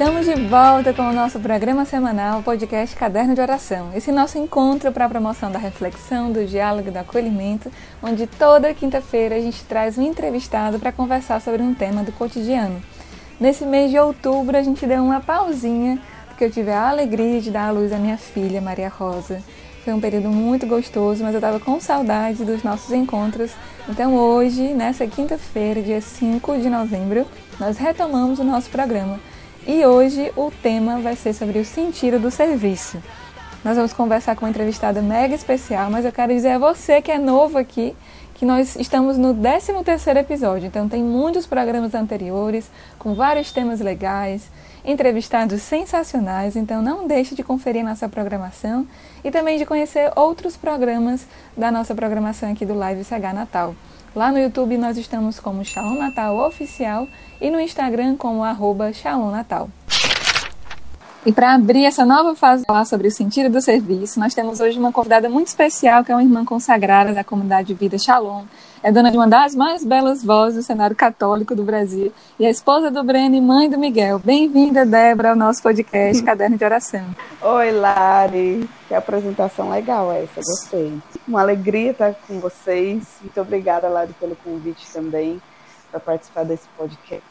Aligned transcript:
Estamos 0.00 0.24
de 0.24 0.34
volta 0.48 0.94
com 0.94 1.02
o 1.02 1.12
nosso 1.12 1.38
programa 1.38 1.84
semanal, 1.84 2.42
podcast 2.42 2.96
Caderno 2.96 3.34
de 3.34 3.40
Oração. 3.42 3.90
Esse 3.94 4.10
nosso 4.10 4.38
encontro 4.38 4.90
para 4.90 5.04
a 5.04 5.08
promoção 5.10 5.52
da 5.52 5.58
reflexão, 5.58 6.32
do 6.32 6.46
diálogo 6.46 6.88
e 6.88 6.90
do 6.90 6.96
acolhimento, 6.96 7.70
onde 8.02 8.26
toda 8.26 8.72
quinta-feira 8.72 9.36
a 9.36 9.40
gente 9.40 9.62
traz 9.64 9.98
um 9.98 10.02
entrevistado 10.02 10.78
para 10.78 10.90
conversar 10.90 11.38
sobre 11.42 11.60
um 11.60 11.74
tema 11.74 12.02
do 12.02 12.12
cotidiano. 12.12 12.82
Nesse 13.38 13.66
mês 13.66 13.90
de 13.90 13.98
outubro 13.98 14.56
a 14.56 14.62
gente 14.62 14.86
deu 14.86 15.04
uma 15.04 15.20
pausinha, 15.20 16.00
porque 16.28 16.44
eu 16.44 16.50
tive 16.50 16.70
a 16.70 16.88
alegria 16.88 17.38
de 17.38 17.50
dar 17.50 17.68
à 17.68 17.70
luz 17.70 17.92
à 17.92 17.98
minha 17.98 18.16
filha, 18.16 18.58
Maria 18.58 18.88
Rosa. 18.88 19.42
Foi 19.84 19.92
um 19.92 20.00
período 20.00 20.30
muito 20.30 20.66
gostoso, 20.66 21.22
mas 21.22 21.34
eu 21.34 21.40
estava 21.40 21.60
com 21.60 21.78
saudade 21.78 22.42
dos 22.42 22.62
nossos 22.62 22.90
encontros. 22.90 23.50
Então 23.86 24.14
hoje, 24.14 24.72
nessa 24.72 25.06
quinta-feira, 25.06 25.82
dia 25.82 26.00
5 26.00 26.56
de 26.56 26.70
novembro, 26.70 27.26
nós 27.58 27.76
retomamos 27.76 28.38
o 28.38 28.44
nosso 28.44 28.70
programa 28.70 29.20
e 29.70 29.86
hoje 29.86 30.32
o 30.34 30.50
tema 30.50 30.98
vai 30.98 31.14
ser 31.14 31.32
sobre 31.32 31.60
o 31.60 31.64
sentido 31.64 32.18
do 32.18 32.28
serviço. 32.28 33.00
Nós 33.64 33.76
vamos 33.76 33.92
conversar 33.92 34.34
com 34.34 34.44
uma 34.44 34.50
entrevistada 34.50 35.00
mega 35.00 35.32
especial, 35.32 35.88
mas 35.88 36.04
eu 36.04 36.10
quero 36.10 36.34
dizer 36.34 36.48
a 36.48 36.58
você 36.58 37.00
que 37.00 37.12
é 37.12 37.20
novo 37.20 37.56
aqui 37.56 37.94
que 38.34 38.44
nós 38.44 38.74
estamos 38.74 39.16
no 39.16 39.32
13º 39.32 40.16
episódio, 40.16 40.66
então 40.66 40.88
tem 40.88 41.04
muitos 41.04 41.46
programas 41.46 41.94
anteriores 41.94 42.68
com 42.98 43.14
vários 43.14 43.52
temas 43.52 43.78
legais, 43.78 44.50
entrevistados 44.84 45.62
sensacionais, 45.62 46.56
então 46.56 46.82
não 46.82 47.06
deixe 47.06 47.36
de 47.36 47.44
conferir 47.44 47.84
nossa 47.84 48.08
programação 48.08 48.88
e 49.22 49.30
também 49.30 49.56
de 49.56 49.64
conhecer 49.64 50.10
outros 50.16 50.56
programas 50.56 51.28
da 51.56 51.70
nossa 51.70 51.94
programação 51.94 52.50
aqui 52.50 52.66
do 52.66 52.74
Live 52.74 53.04
CH 53.04 53.32
Natal. 53.32 53.76
Lá 54.14 54.32
no 54.32 54.38
YouTube 54.38 54.76
nós 54.76 54.98
estamos 54.98 55.38
como 55.38 55.62
Shalom 55.62 55.94
Natal 55.94 56.36
Oficial 56.36 57.06
e 57.40 57.48
no 57.48 57.60
Instagram 57.60 58.16
como 58.16 58.42
arroba 58.42 58.90
Shalom 58.90 59.30
Natal. 59.30 59.70
E 61.24 61.32
para 61.32 61.52
abrir 61.52 61.84
essa 61.84 62.02
nova 62.02 62.34
fase 62.34 62.64
falar 62.66 62.86
sobre 62.86 63.06
o 63.06 63.10
sentido 63.10 63.52
do 63.52 63.60
serviço, 63.60 64.18
nós 64.18 64.32
temos 64.32 64.58
hoje 64.58 64.78
uma 64.78 64.90
convidada 64.90 65.28
muito 65.28 65.48
especial, 65.48 66.02
que 66.02 66.10
é 66.10 66.14
uma 66.14 66.22
irmã 66.22 66.46
consagrada 66.46 67.12
da 67.12 67.22
comunidade 67.22 67.68
de 67.68 67.74
vida 67.74 67.98
Shalom. 67.98 68.44
É 68.82 68.90
dona 68.90 69.10
de 69.10 69.18
uma 69.18 69.28
das 69.28 69.54
mais 69.54 69.84
belas 69.84 70.24
vozes 70.24 70.56
do 70.56 70.62
cenário 70.62 70.96
católico 70.96 71.54
do 71.54 71.62
Brasil 71.62 72.10
e 72.38 72.46
a 72.46 72.50
esposa 72.50 72.90
do 72.90 73.04
Breno 73.04 73.34
e 73.34 73.40
mãe 73.40 73.68
do 73.68 73.76
Miguel. 73.76 74.18
Bem-vinda, 74.18 74.86
Débora, 74.86 75.30
ao 75.30 75.36
nosso 75.36 75.62
podcast 75.62 76.22
Caderno 76.24 76.56
de 76.56 76.64
Oração. 76.64 77.04
Oi, 77.42 77.70
Lari. 77.70 78.66
Que 78.88 78.94
apresentação 78.94 79.68
legal 79.68 80.10
essa, 80.10 80.36
gostei. 80.36 80.98
Uma 81.28 81.42
alegria 81.42 81.90
estar 81.90 82.14
com 82.26 82.40
vocês. 82.40 83.04
Muito 83.20 83.38
obrigada, 83.38 83.90
Lari, 83.90 84.14
pelo 84.18 84.34
convite 84.36 84.90
também 84.90 85.38
para 85.90 86.00
participar 86.00 86.44
desse 86.44 86.66
podcast. 86.78 87.29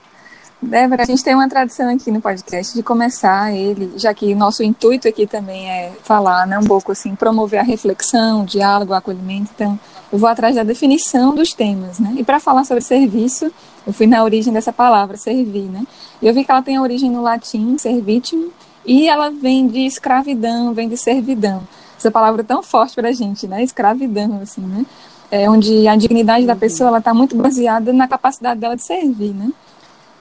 Débora, 0.62 1.04
a 1.04 1.06
gente 1.06 1.24
tem 1.24 1.34
uma 1.34 1.48
tradição 1.48 1.90
aqui 1.90 2.12
no 2.12 2.20
podcast 2.20 2.74
de 2.74 2.84
começar 2.84 3.54
ele, 3.54 3.94
já 3.96 4.14
que 4.14 4.36
nosso 4.36 4.62
intuito 4.62 5.08
aqui 5.08 5.26
também 5.26 5.70
é 5.70 5.94
falar, 6.04 6.46
né, 6.46 6.60
um 6.60 6.66
pouco 6.66 6.92
assim, 6.92 7.16
promover 7.16 7.62
a 7.62 7.64
reflexão, 7.64 8.42
o 8.42 8.46
diálogo, 8.46 8.92
o 8.92 8.96
acolhimento. 8.96 9.52
Então, 9.56 9.80
eu 10.12 10.20
vou 10.20 10.28
atrás 10.28 10.58
da 10.58 10.64
definição 10.64 11.34
dos 11.34 11.54
temas, 11.54 11.98
né? 11.98 12.14
E 12.18 12.26
para 12.26 12.42
falar 12.42 12.66
sobre 12.66 12.84
serviço, 12.84 13.50
eu 13.88 13.94
fui 13.94 14.06
na 14.06 14.22
origem 14.22 14.52
dessa 14.52 14.74
palavra, 14.74 15.16
servir, 15.16 15.70
né? 15.70 15.84
E 16.22 16.28
eu 16.28 16.34
vi 16.34 16.44
que 16.44 16.52
ela 16.52 16.62
tem 16.62 16.76
a 16.76 16.82
origem 16.82 17.10
no 17.10 17.22
latim, 17.22 17.78
servitium, 17.78 18.50
e 18.86 19.08
ela 19.08 19.30
vem 19.30 19.66
de 19.66 19.86
escravidão, 19.86 20.74
vem 20.74 20.90
de 20.90 20.98
servidão. 20.98 21.62
Essa 21.98 22.12
palavra 22.12 22.42
é 22.42 22.44
tão 22.44 22.62
forte 22.62 22.96
para 22.96 23.10
a 23.10 23.14
gente, 23.14 23.48
né? 23.48 23.64
Escravidão, 23.64 24.40
assim, 24.42 24.62
né? 24.62 24.86
É 25.32 25.50
onde 25.50 25.88
a 25.88 25.96
dignidade 25.96 26.46
da 26.46 26.56
pessoa 26.56 26.90
ela 26.90 26.98
está 26.98 27.14
muito 27.14 27.36
baseada 27.38 27.94
na 27.94 28.10
capacidade 28.10 28.60
dela 28.60 28.76
de 28.76 28.82
servir, 28.82 29.34
né? 29.34 29.52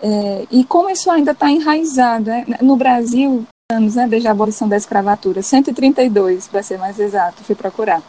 É, 0.03 0.47
e 0.51 0.65
como 0.65 0.91
isso 0.91 1.11
ainda 1.11 1.33
está 1.33 1.51
enraizado 1.51 2.31
né? 2.31 2.47
no 2.61 2.77
Brasil, 2.77 3.45
anos 3.71 3.97
né, 3.97 4.07
desde 4.09 4.29
a 4.29 4.31
abolição 4.31 4.69
da 4.69 4.77
escravatura, 4.77 5.43
132 5.43 6.49
para 6.49 6.63
ser 6.63 6.79
mais 6.79 6.99
exato, 6.99 7.45
fui 7.45 7.55
procurar. 7.55 8.03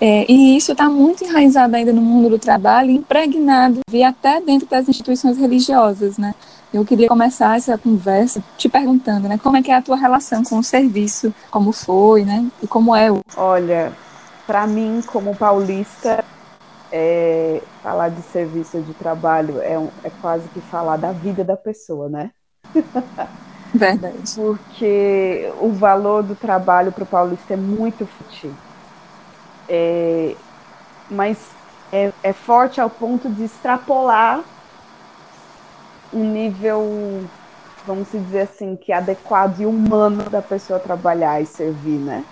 É, 0.00 0.30
e 0.30 0.56
isso 0.56 0.72
está 0.72 0.90
muito 0.90 1.24
enraizado 1.24 1.74
ainda 1.74 1.92
no 1.92 2.02
mundo 2.02 2.28
do 2.28 2.38
trabalho, 2.38 2.90
impregnado 2.90 3.80
e 3.90 4.04
até 4.04 4.40
dentro 4.40 4.68
das 4.68 4.88
instituições 4.88 5.38
religiosas, 5.38 6.18
né? 6.18 6.34
Eu 6.72 6.84
queria 6.84 7.08
começar 7.08 7.56
essa 7.56 7.78
conversa 7.78 8.44
te 8.58 8.68
perguntando, 8.68 9.28
né, 9.28 9.38
como 9.42 9.56
é 9.56 9.62
que 9.62 9.70
é 9.70 9.74
a 9.74 9.80
tua 9.80 9.96
relação 9.96 10.42
com 10.42 10.58
o 10.58 10.62
serviço, 10.62 11.34
como 11.50 11.72
foi, 11.72 12.24
né, 12.24 12.44
e 12.62 12.66
como 12.66 12.94
é 12.94 13.10
o. 13.10 13.20
Olha, 13.36 13.92
para 14.46 14.66
mim, 14.66 15.02
como 15.06 15.34
paulista, 15.34 16.24
é, 16.98 17.62
falar 17.82 18.08
de 18.08 18.22
serviço 18.22 18.80
de 18.80 18.94
trabalho 18.94 19.60
é, 19.60 19.78
um, 19.78 19.90
é 20.02 20.08
quase 20.22 20.48
que 20.48 20.62
falar 20.62 20.96
da 20.96 21.12
vida 21.12 21.44
da 21.44 21.54
pessoa, 21.54 22.08
né? 22.08 22.30
Verdade. 23.74 24.34
Porque 24.34 25.52
o 25.60 25.72
valor 25.72 26.22
do 26.22 26.34
trabalho 26.34 26.90
para 26.90 27.04
o 27.04 27.06
paulista 27.06 27.52
é 27.52 27.56
muito 27.56 28.06
forte. 28.06 28.50
É, 29.68 30.34
mas 31.10 31.50
é, 31.92 32.10
é 32.22 32.32
forte 32.32 32.80
ao 32.80 32.88
ponto 32.88 33.28
de 33.28 33.44
extrapolar 33.44 34.42
um 36.14 36.32
nível, 36.32 36.82
vamos 37.86 38.10
dizer 38.10 38.42
assim, 38.42 38.74
que 38.74 38.90
é 38.90 38.96
adequado 38.96 39.60
e 39.60 39.66
humano 39.66 40.30
da 40.30 40.40
pessoa 40.40 40.78
trabalhar 40.78 41.42
e 41.42 41.46
servir, 41.46 41.98
né? 41.98 42.24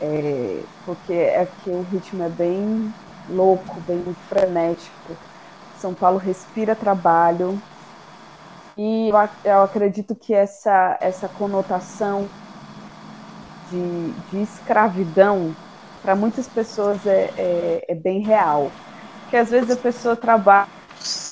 É, 0.00 0.62
porque 0.86 1.12
é 1.12 1.46
que 1.62 1.68
o 1.68 1.82
ritmo 1.82 2.22
é 2.22 2.28
bem 2.30 2.94
louco, 3.26 3.80
bem 3.80 4.14
frenético. 4.14 5.20
São 5.72 5.94
Paulo 5.94 6.18
respira 6.18 6.76
trabalho. 6.76 7.66
E 8.76 9.10
eu, 9.44 9.62
acredito 9.62 10.14
que 10.14 10.32
essa, 10.34 10.96
essa 11.00 11.28
conotação 11.28 12.32
de, 13.62 14.20
de 14.26 14.38
escravidão, 14.42 15.56
para 16.02 16.14
muitas 16.14 16.48
pessoas 16.48 17.06
é, 17.06 17.32
é, 17.36 17.92
é, 17.92 17.94
bem 17.94 18.20
real. 18.22 18.78
Porque 19.22 19.36
às 19.36 19.50
vezes 19.50 19.70
a 19.70 19.76
pessoa 19.80 20.16
trabalha 20.16 20.68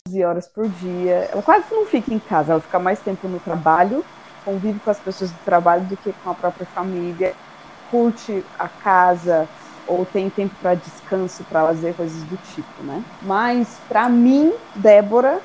12 0.07 0.25
horas 0.25 0.49
por 0.49 0.69
dia, 0.71 1.29
ela 1.33 1.43
quase 1.43 1.71
não 1.73 1.87
fica 1.87 2.13
em 2.13 2.21
casa, 2.21 2.53
ela 2.53 2.61
fica 2.63 2.79
mais 2.79 3.03
tempo 3.03 3.29
no 3.29 3.41
trabalho, 3.41 4.07
convive 4.41 4.81
com 4.81 4.91
as 4.91 5.01
pessoas 5.03 5.33
do 5.33 5.41
trabalho 5.43 5.87
do 5.89 5.97
que 5.97 6.13
com 6.15 6.31
a 6.31 6.35
própria 6.35 6.67
família, 6.67 7.37
curte 7.85 8.49
a 8.59 8.69
casa, 8.69 9.51
ou 9.87 10.06
tem 10.06 10.31
tempo 10.31 10.54
para 10.56 10.75
descanso, 10.75 11.44
para 11.44 11.65
lazer, 11.65 11.94
coisas 11.94 12.25
do 12.25 12.37
tipo, 12.37 12.82
né? 12.82 13.04
Mas 13.20 13.81
para 13.88 14.09
mim, 14.09 14.53
Débora, 14.75 15.43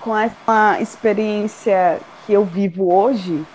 com 0.00 0.16
essa 0.16 0.80
experiência 0.80 2.00
que 2.24 2.32
eu 2.32 2.44
vivo 2.44 2.92
hoje, 2.92 3.46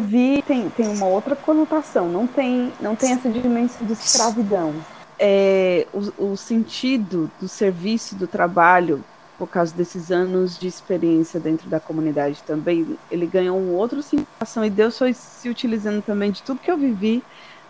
vi 0.00 0.42
tem, 0.42 0.70
tem 0.70 0.88
uma 0.88 1.06
outra 1.06 1.36
conotação, 1.36 2.08
não 2.08 2.26
tem, 2.26 2.72
não 2.80 2.96
tem 2.96 3.12
essa 3.12 3.30
dimensão 3.30 3.86
de 3.86 3.92
escravidão. 3.92 4.84
É, 5.18 5.86
o, 5.92 6.32
o 6.32 6.36
sentido 6.36 7.30
do 7.38 7.46
serviço, 7.48 8.16
do 8.16 8.26
trabalho, 8.26 9.04
por 9.36 9.48
causa 9.48 9.74
desses 9.74 10.10
anos 10.10 10.56
de 10.58 10.66
experiência 10.66 11.38
dentro 11.38 11.68
da 11.68 11.80
comunidade 11.80 12.42
também, 12.44 12.98
ele 13.10 13.26
ganhou 13.26 13.58
um 13.58 13.72
outro 13.72 14.02
significação 14.02 14.64
e 14.64 14.70
Deus 14.70 14.96
foi 14.96 15.12
se 15.12 15.48
utilizando 15.48 16.00
também 16.02 16.30
de 16.30 16.42
tudo 16.42 16.60
que 16.60 16.70
eu 16.70 16.78
vivi 16.78 17.24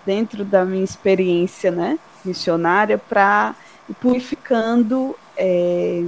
dentro 0.05 0.45
da 0.45 0.65
minha 0.65 0.85
experiência 0.85 1.71
né, 1.71 1.99
missionária 2.25 2.99
para 2.99 3.55
purificando 4.01 5.17
é, 5.37 6.05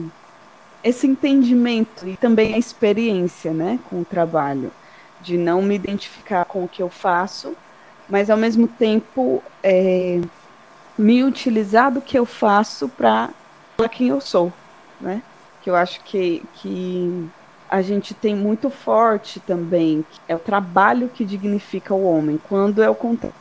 esse 0.83 1.07
entendimento 1.07 2.07
e 2.07 2.17
também 2.17 2.55
a 2.55 2.59
experiência 2.59 3.53
né, 3.53 3.79
com 3.89 4.01
o 4.01 4.05
trabalho, 4.05 4.71
de 5.21 5.37
não 5.39 5.63
me 5.63 5.75
identificar 5.75 6.45
com 6.45 6.65
o 6.65 6.69
que 6.69 6.83
eu 6.83 6.91
faço, 6.91 7.57
mas 8.09 8.29
ao 8.29 8.37
mesmo 8.37 8.69
tempo 8.69 9.43
é, 9.63 10.21
me 10.97 11.25
utilizar 11.25 11.91
do 11.91 12.01
que 12.01 12.19
eu 12.19 12.27
faço 12.27 12.89
para 12.89 13.31
quem 13.91 14.09
eu 14.09 14.21
sou, 14.21 14.53
né? 15.01 15.23
Que 15.63 15.71
eu 15.71 15.77
acho 15.77 16.03
que, 16.05 16.43
que 16.55 17.29
a 17.75 17.83
gente 17.83 18.15
tem 18.15 18.37
muito 18.37 18.71
forte 18.71 19.41
também, 19.41 20.05
é 20.29 20.37
o 20.37 20.39
trabalho 20.39 21.09
que 21.09 21.25
dignifica 21.25 21.93
o 21.93 22.05
homem. 22.05 22.39
Quando 22.49 22.81
é 22.81 22.89
o 22.89 22.95
contrário. 22.95 23.35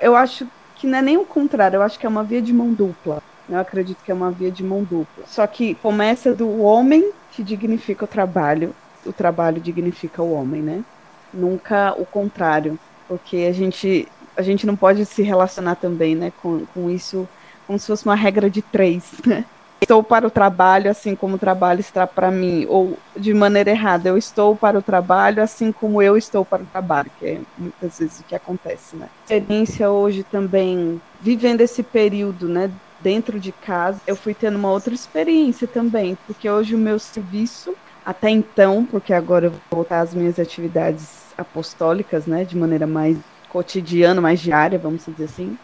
Eu 0.00 0.16
acho 0.16 0.46
que 0.76 0.86
não 0.86 0.96
é 0.96 1.02
nem 1.02 1.18
o 1.18 1.26
contrário, 1.26 1.76
eu 1.76 1.82
acho 1.82 1.98
que 1.98 2.06
é 2.06 2.08
uma 2.08 2.24
via 2.24 2.40
de 2.40 2.54
mão 2.54 2.72
dupla. 2.72 3.20
Eu 3.46 3.58
acredito 3.58 4.02
que 4.02 4.10
é 4.10 4.14
uma 4.14 4.30
via 4.30 4.50
de 4.50 4.64
mão 4.64 4.82
dupla. 4.82 5.26
Só 5.26 5.46
que 5.46 5.74
começa 5.74 6.34
do 6.34 6.62
homem 6.62 7.12
que 7.32 7.42
dignifica 7.42 8.06
o 8.06 8.08
trabalho, 8.08 8.72
o 9.04 9.12
trabalho 9.12 9.60
dignifica 9.60 10.22
o 10.22 10.32
homem, 10.32 10.62
né? 10.62 10.82
Nunca 11.30 11.92
o 11.98 12.06
contrário. 12.06 12.78
Porque 13.06 13.46
a 13.46 13.52
gente, 13.52 14.08
a 14.38 14.40
gente 14.40 14.66
não 14.66 14.74
pode 14.74 15.04
se 15.04 15.20
relacionar 15.20 15.74
também, 15.74 16.14
né, 16.14 16.32
com, 16.42 16.64
com 16.64 16.88
isso 16.88 17.28
como 17.66 17.78
se 17.78 17.86
fosse 17.86 18.06
uma 18.06 18.14
regra 18.14 18.48
de 18.48 18.62
três, 18.62 19.04
né? 19.26 19.44
Estou 19.82 20.02
para 20.04 20.26
o 20.26 20.30
trabalho 20.30 20.90
assim 20.90 21.16
como 21.16 21.36
o 21.36 21.38
trabalho 21.38 21.80
está 21.80 22.06
para 22.06 22.30
mim, 22.30 22.66
ou 22.68 22.98
de 23.18 23.32
maneira 23.32 23.70
errada, 23.70 24.08
eu 24.08 24.18
estou 24.18 24.56
para 24.56 24.78
o 24.78 24.82
trabalho 24.82 25.42
assim 25.42 25.72
como 25.72 26.02
eu 26.02 26.16
estou 26.16 26.44
para 26.44 26.62
o 26.62 26.66
trabalho, 26.66 27.10
que 27.16 27.24
é 27.24 27.42
muitas 27.56 27.98
vezes 27.98 28.20
o 28.20 28.24
que 28.24 28.34
acontece, 28.34 28.96
né? 28.96 29.08
Experiência 29.24 29.90
hoje 29.90 30.22
também, 30.24 31.00
vivendo 31.20 31.60
esse 31.62 31.82
período, 31.82 32.48
né, 32.48 32.70
dentro 33.00 33.40
de 33.40 33.52
casa, 33.52 33.98
eu 34.06 34.14
fui 34.14 34.34
tendo 34.34 34.58
uma 34.58 34.70
outra 34.70 34.94
experiência 34.94 35.66
também, 35.66 36.16
porque 36.26 36.48
hoje 36.50 36.74
o 36.74 36.78
meu 36.78 36.98
serviço, 36.98 37.74
até 38.04 38.28
então, 38.28 38.84
porque 38.84 39.12
agora 39.14 39.46
eu 39.46 39.52
vou 39.52 39.60
voltar 39.72 40.00
às 40.00 40.14
minhas 40.14 40.38
atividades 40.38 41.30
apostólicas, 41.38 42.26
né, 42.26 42.44
de 42.44 42.56
maneira 42.56 42.86
mais 42.86 43.18
cotidiana, 43.48 44.20
mais 44.20 44.38
diária, 44.40 44.78
vamos 44.78 45.04
dizer 45.06 45.24
assim. 45.24 45.58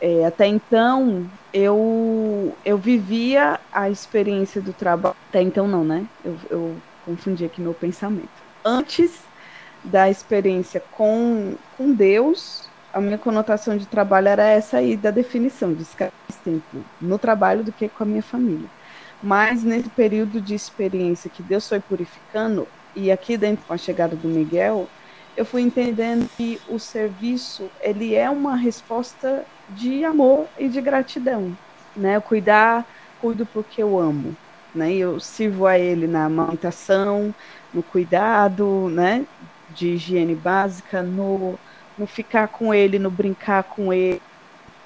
É, 0.00 0.24
até 0.24 0.46
então, 0.46 1.30
eu, 1.52 2.58
eu 2.64 2.78
vivia 2.78 3.60
a 3.72 3.90
experiência 3.90 4.62
do 4.62 4.72
trabalho. 4.74 5.14
Até 5.28 5.42
então, 5.42 5.68
não, 5.68 5.84
né? 5.84 6.08
Eu, 6.22 6.36
eu 6.50 6.84
confundi 7.00 7.44
aqui 7.44 7.60
meu 7.60 7.74
pensamento. 7.74 8.42
Antes 8.64 9.28
da 9.84 10.10
experiência 10.10 10.84
com, 10.90 11.58
com 11.70 11.94
Deus, 11.94 12.72
a 12.92 13.00
minha 13.00 13.18
conotação 13.18 13.76
de 13.76 13.88
trabalho 13.88 14.28
era 14.28 14.44
essa 14.48 14.78
aí, 14.78 14.96
da 14.96 15.10
definição, 15.10 15.74
de 15.74 15.84
mais 16.30 16.40
tempo 16.42 16.90
no 17.00 17.18
trabalho 17.18 17.64
do 17.64 17.72
que 17.72 17.88
com 17.88 18.02
a 18.02 18.06
minha 18.06 18.22
família. 18.22 18.70
Mas 19.20 19.62
nesse 19.64 19.90
período 19.90 20.40
de 20.40 20.54
experiência 20.54 21.30
que 21.30 21.42
Deus 21.42 21.68
foi 21.68 21.80
purificando, 21.80 22.68
e 22.94 23.10
aqui 23.10 23.36
dentro 23.38 23.64
com 23.66 23.72
a 23.72 23.78
chegada 23.78 24.16
do 24.16 24.28
Miguel, 24.28 24.90
eu 25.40 25.46
fui 25.46 25.62
entendendo 25.62 26.28
que 26.36 26.60
o 26.68 26.78
serviço 26.78 27.72
ele 27.80 28.14
é 28.14 28.28
uma 28.28 28.56
resposta 28.56 29.48
de 29.66 30.04
amor 30.04 30.50
e 30.58 30.68
de 30.68 30.82
gratidão, 30.82 31.58
né? 31.96 32.16
Eu 32.16 32.22
cuidar, 32.22 32.86
cuido 33.16 33.46
porque 33.46 33.82
eu 33.82 33.98
amo, 33.98 34.38
né? 34.74 34.92
Eu 34.94 35.18
sirvo 35.18 35.66
a 35.66 35.78
ele 35.78 36.06
na 36.06 36.26
amamentação, 36.26 37.34
no 37.72 37.82
cuidado, 37.82 38.90
né? 38.90 39.26
De 39.66 39.94
higiene 39.94 40.34
básica, 40.36 41.02
no, 41.02 41.58
no 41.96 42.06
ficar 42.06 42.48
com 42.48 42.74
ele, 42.74 42.98
no 42.98 43.10
brincar 43.10 43.64
com 43.64 43.90
ele, 43.94 44.22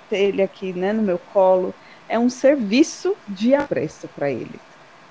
ter 0.08 0.18
ele 0.30 0.42
aqui, 0.42 0.72
né? 0.74 0.92
No 0.92 1.02
meu 1.02 1.18
colo, 1.18 1.76
é 2.08 2.18
um 2.18 2.28
serviço 2.28 3.16
de 3.26 3.54
apreço 3.54 4.08
para 4.14 4.30
ele. 4.30 4.62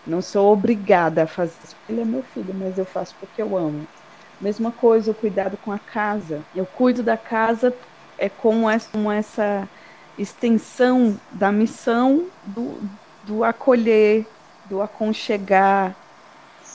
Não 0.06 0.22
sou 0.22 0.54
obrigada 0.54 1.24
a 1.24 1.28
fazer 1.28 1.60
isso. 1.64 1.78
Ele 1.90 2.02
é 2.02 2.06
meu 2.06 2.24
filho, 2.24 2.54
mas 2.56 2.78
eu 2.78 2.86
faço 2.86 3.18
porque 3.20 3.42
eu 3.42 3.58
amo. 3.58 3.90
Mesma 4.44 4.74
coisa, 4.74 5.10
o 5.10 5.16
cuidado 5.16 5.58
com 5.58 5.72
a 5.72 5.80
casa. 5.80 6.46
Eu 6.54 6.66
cuido 6.66 7.02
da 7.02 7.18
casa 7.18 7.74
é 8.18 8.28
como 8.28 8.70
essa, 8.70 8.90
como 8.92 9.10
essa 9.10 9.70
extensão 10.18 11.18
da 11.32 11.50
missão 11.50 12.30
do, 12.44 12.82
do 13.24 13.42
acolher, 13.46 14.28
do 14.66 14.82
aconchegar, 14.82 15.98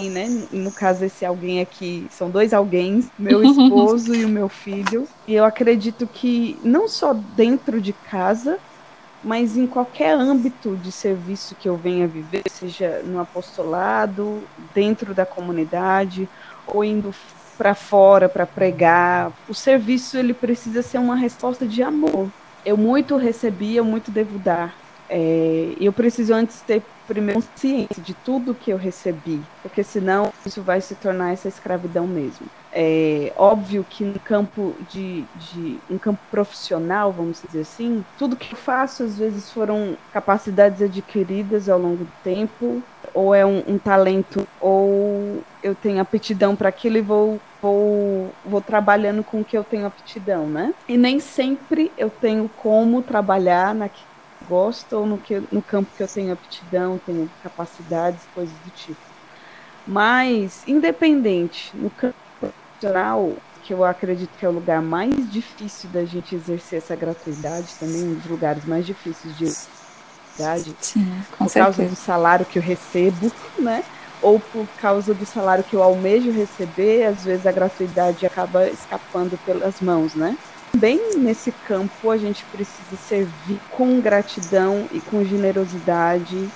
né? 0.01 0.29
No 0.51 0.73
caso, 0.73 1.05
esse 1.05 1.27
alguém 1.27 1.61
aqui, 1.61 2.09
são 2.11 2.31
dois 2.31 2.55
alguém, 2.55 3.01
meu 3.19 3.43
esposo 3.45 4.15
e 4.15 4.25
o 4.25 4.29
meu 4.31 4.49
filho. 4.49 5.05
E 5.27 5.35
eu 5.35 5.45
acredito 5.45 6.07
que 6.09 6.59
não 6.65 6.89
só 6.89 7.13
dentro 7.13 7.83
de 7.83 7.93
casa, 7.93 8.59
mas 9.23 9.57
em 9.57 9.67
qualquer 9.67 10.17
âmbito 10.17 10.77
de 10.77 10.93
serviço 10.93 11.57
que 11.57 11.69
eu 11.69 11.77
venha 11.77 12.07
viver, 12.09 12.43
seja 12.49 13.03
no 13.03 13.19
apostolado, 13.19 14.49
dentro 14.57 15.15
da 15.15 15.27
comunidade, 15.27 16.31
ou 16.67 16.85
indo 16.85 17.11
para 17.59 17.75
fora 17.75 18.29
para 18.31 18.47
pregar. 18.47 19.35
O 19.47 19.55
serviço 19.55 20.19
ele 20.19 20.35
precisa 20.35 20.83
ser 20.83 20.99
uma 20.99 21.17
resposta 21.17 21.69
de 21.69 21.83
amor. 21.83 22.35
Eu 22.65 22.77
muito 22.79 23.17
recebi, 23.19 23.77
eu 23.77 23.85
muito 23.85 24.13
devo 24.13 24.39
dar. 24.39 24.79
É, 25.09 25.75
eu 25.79 25.93
preciso 25.93 26.35
antes 26.35 26.63
ter 26.63 26.93
primeiro 27.07 27.41
consciência 27.41 28.03
de 28.03 28.15
tudo 28.15 28.55
que 28.55 28.71
eu 28.71 28.77
recebi, 28.77 29.51
porque 29.63 29.83
senão 29.83 30.31
isso 30.47 30.63
vai 30.63 30.79
se 30.81 30.97
tornar 30.97 31.33
essa 31.33 31.49
escravidão 31.49 32.07
mesmo. 32.07 32.51
É 32.71 33.33
óbvio 33.35 33.83
que 33.83 34.05
no 34.05 34.21
campo 34.21 34.77
de, 34.83 35.31
de 35.35 35.83
um 35.89 35.99
campo 35.99 36.23
profissional, 36.31 37.15
vamos 37.15 37.41
dizer 37.41 37.61
assim, 37.61 38.05
tudo 38.15 38.37
que 38.37 38.53
eu 38.53 38.59
faço 38.59 39.03
às 39.03 39.17
vezes 39.17 39.51
foram 39.51 39.99
capacidades 40.11 40.83
adquiridas 40.83 41.69
ao 41.71 41.79
longo 41.79 42.05
do 42.05 42.13
tempo, 42.23 42.87
ou 43.15 43.35
é 43.35 43.47
um, 43.47 43.61
um 43.67 43.79
talento, 43.79 44.47
ou 44.61 45.47
eu 45.63 45.75
tenho 45.75 46.01
aptidão 46.01 46.55
para 46.55 46.69
aquilo 46.69 46.99
e 46.99 47.03
vou 47.03 47.43
vou, 47.61 48.39
vou 48.45 48.63
trabalhando 48.63 49.25
com 49.25 49.41
o 49.41 49.45
que 49.45 49.59
eu 49.59 49.65
tenho 49.65 49.85
aptidão, 49.85 50.49
né? 50.49 50.73
E 50.87 50.97
nem 50.97 51.19
sempre 51.19 51.93
eu 51.97 52.09
tenho 52.09 52.49
como 52.49 53.03
trabalhar 53.03 53.75
naquilo 53.75 54.07
gosto 54.49 54.95
ou 54.95 55.07
no, 55.07 55.19
que, 55.19 55.41
no 55.53 55.63
campo 55.63 55.91
que 55.97 56.03
eu 56.03 56.09
tenho 56.09 56.33
aptidão, 56.33 56.99
tenho 56.99 57.31
capacidades, 57.43 58.25
coisas 58.35 58.55
do 58.65 58.71
tipo. 58.71 59.01
Mas, 59.87 60.67
independente, 60.67 61.77
no 61.77 61.91
campo 61.91 62.17
profissional, 62.41 63.33
que 63.63 63.73
eu 63.73 63.85
acredito 63.85 64.31
que 64.39 64.45
é 64.45 64.49
o 64.49 64.53
lugar 64.53 64.81
mais 64.83 65.31
difícil 65.31 65.91
da 65.91 66.05
gente 66.05 66.35
exercer 66.35 66.79
essa 66.79 66.97
gratuidade, 66.97 67.75
também 67.79 68.03
um 68.03 68.15
dos 68.15 68.27
lugares 68.27 68.65
mais 68.65 68.87
difíceis 68.87 69.37
de 69.37 69.45
gratuidade, 70.39 70.75
por 71.37 71.49
certeza. 71.49 71.65
causa 71.65 71.85
do 71.85 71.97
salário 71.97 72.47
que 72.47 72.59
eu 72.59 72.63
recebo, 72.63 73.31
né? 73.59 73.85
Ou 74.21 74.41
por 74.41 74.67
causa 74.81 75.15
do 75.15 75.25
salário 75.25 75.65
que 75.65 75.77
eu 75.77 75.83
almejo 75.83 76.31
receber, 76.33 77.05
às 77.05 77.25
vezes 77.25 77.47
a 77.47 77.53
gratuidade 77.53 78.27
acaba 78.27 78.67
escapando 78.69 79.39
pelas 79.45 79.81
mãos, 79.81 80.15
né? 80.15 80.37
Também 80.73 81.17
nesse 81.17 81.53
campo 81.67 82.11
a 82.11 82.17
gente 82.17 82.45
precisa 82.47 82.97
servir 83.09 83.61
com 83.71 84.01
gratidão 84.01 84.87
e 84.93 85.01
com 85.01 85.25
generosidade, 85.25 86.49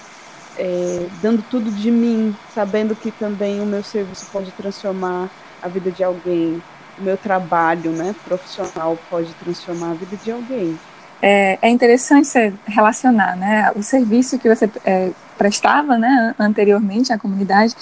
é, 0.59 1.07
dando 1.21 1.43
tudo 1.51 1.71
de 1.71 1.91
mim, 1.91 2.37
sabendo 2.55 2.95
que 2.95 3.11
também 3.11 3.61
o 3.61 3.67
meu 3.67 3.83
serviço 3.83 4.27
pode 4.33 4.51
transformar 4.53 5.31
a 5.63 5.69
vida 5.69 5.91
de 5.91 6.05
alguém, 6.05 6.63
o 6.99 7.03
meu 7.03 7.17
trabalho 7.17 7.91
né, 7.93 8.15
profissional 8.25 8.99
pode 9.09 9.33
transformar 9.35 9.93
a 9.93 9.95
vida 9.95 10.17
de 10.17 10.31
alguém. 10.31 10.79
É, 11.21 11.59
é 11.63 11.71
interessante 11.71 12.27
você 12.27 12.53
relacionar 12.67 13.37
né, 13.37 13.71
o 13.77 13.83
serviço 13.83 14.39
que 14.39 14.49
você 14.49 14.69
é, 14.85 15.11
prestava 15.39 15.97
né, 15.97 16.35
anteriormente 16.39 17.13
à 17.13 17.19
comunidade, 17.19 17.75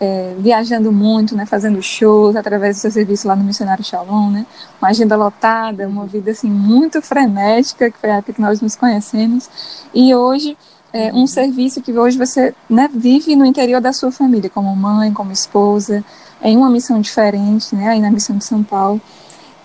é, 0.00 0.34
viajando 0.38 0.90
muito, 0.92 1.36
né, 1.36 1.46
fazendo 1.46 1.82
shows 1.82 2.36
através 2.36 2.76
do 2.76 2.80
seu 2.80 2.90
serviço 2.90 3.28
lá 3.28 3.36
no 3.36 3.44
Missionário 3.44 3.84
Shalom, 3.84 4.30
né, 4.30 4.46
uma 4.80 4.90
agenda 4.90 5.16
lotada, 5.16 5.88
uma 5.88 6.06
vida 6.06 6.30
assim 6.30 6.50
muito 6.50 7.00
frenética, 7.00 7.90
que 7.90 7.98
foi 7.98 8.10
a 8.10 8.16
época 8.16 8.32
que 8.32 8.40
nós 8.40 8.60
nos 8.60 8.76
conhecemos, 8.76 9.48
e 9.94 10.14
hoje 10.14 10.56
é, 10.92 11.12
um 11.12 11.26
serviço 11.26 11.82
que 11.82 11.92
hoje 11.92 12.16
você 12.16 12.54
né, 12.70 12.88
vive 12.92 13.34
no 13.34 13.44
interior 13.44 13.80
da 13.80 13.92
sua 13.92 14.12
família, 14.12 14.48
como 14.48 14.74
mãe, 14.76 15.12
como 15.12 15.32
esposa, 15.32 16.04
em 16.42 16.56
uma 16.56 16.70
missão 16.70 17.00
diferente, 17.00 17.74
né, 17.74 17.88
aí 17.88 18.00
na 18.00 18.10
missão 18.10 18.36
de 18.36 18.44
São 18.44 18.62
Paulo. 18.62 19.00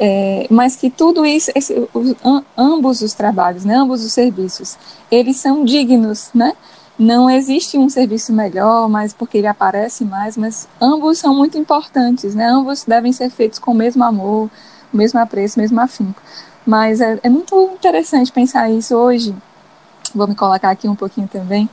É, 0.02 0.48
mas 0.50 0.78
que 0.78 0.90
tudo 0.90 1.26
isso, 1.26 1.52
esse, 1.54 1.88
os, 1.94 2.16
ambos 2.58 3.02
os 3.02 3.14
trabalhos, 3.14 3.66
né, 3.66 3.76
ambos 3.76 4.04
os 4.04 4.14
serviços, 4.14 4.78
eles 5.12 5.36
são 5.38 5.66
dignos, 5.66 6.30
né? 6.34 6.54
Não 7.00 7.30
existe 7.30 7.78
um 7.78 7.88
serviço 7.88 8.34
melhor, 8.34 8.90
mas 8.90 9.14
porque 9.14 9.38
ele 9.38 9.48
aparece 9.48 10.04
mais, 10.04 10.36
mas 10.36 10.68
ambos 10.82 11.18
são 11.18 11.34
muito 11.34 11.58
importantes, 11.58 12.36
né? 12.36 12.46
Ambos 12.48 12.84
devem 12.84 13.14
ser 13.14 13.30
feitos 13.30 13.58
com 13.58 13.72
o 13.72 13.74
mesmo 13.74 14.04
amor, 14.04 14.50
o 14.94 14.98
mesmo 14.98 15.18
apreço, 15.18 15.58
o 15.58 15.62
mesmo 15.62 15.80
afinco. 15.80 16.22
Mas 16.66 17.00
é, 17.00 17.18
é 17.24 17.30
muito 17.30 17.56
interessante 17.74 18.34
pensar 18.34 18.70
isso 18.70 18.94
hoje. 18.98 19.34
Vou 20.14 20.28
me 20.28 20.36
colocar 20.36 20.72
aqui 20.72 20.90
um 20.90 20.96
pouquinho 20.96 21.30
também. 21.30 21.70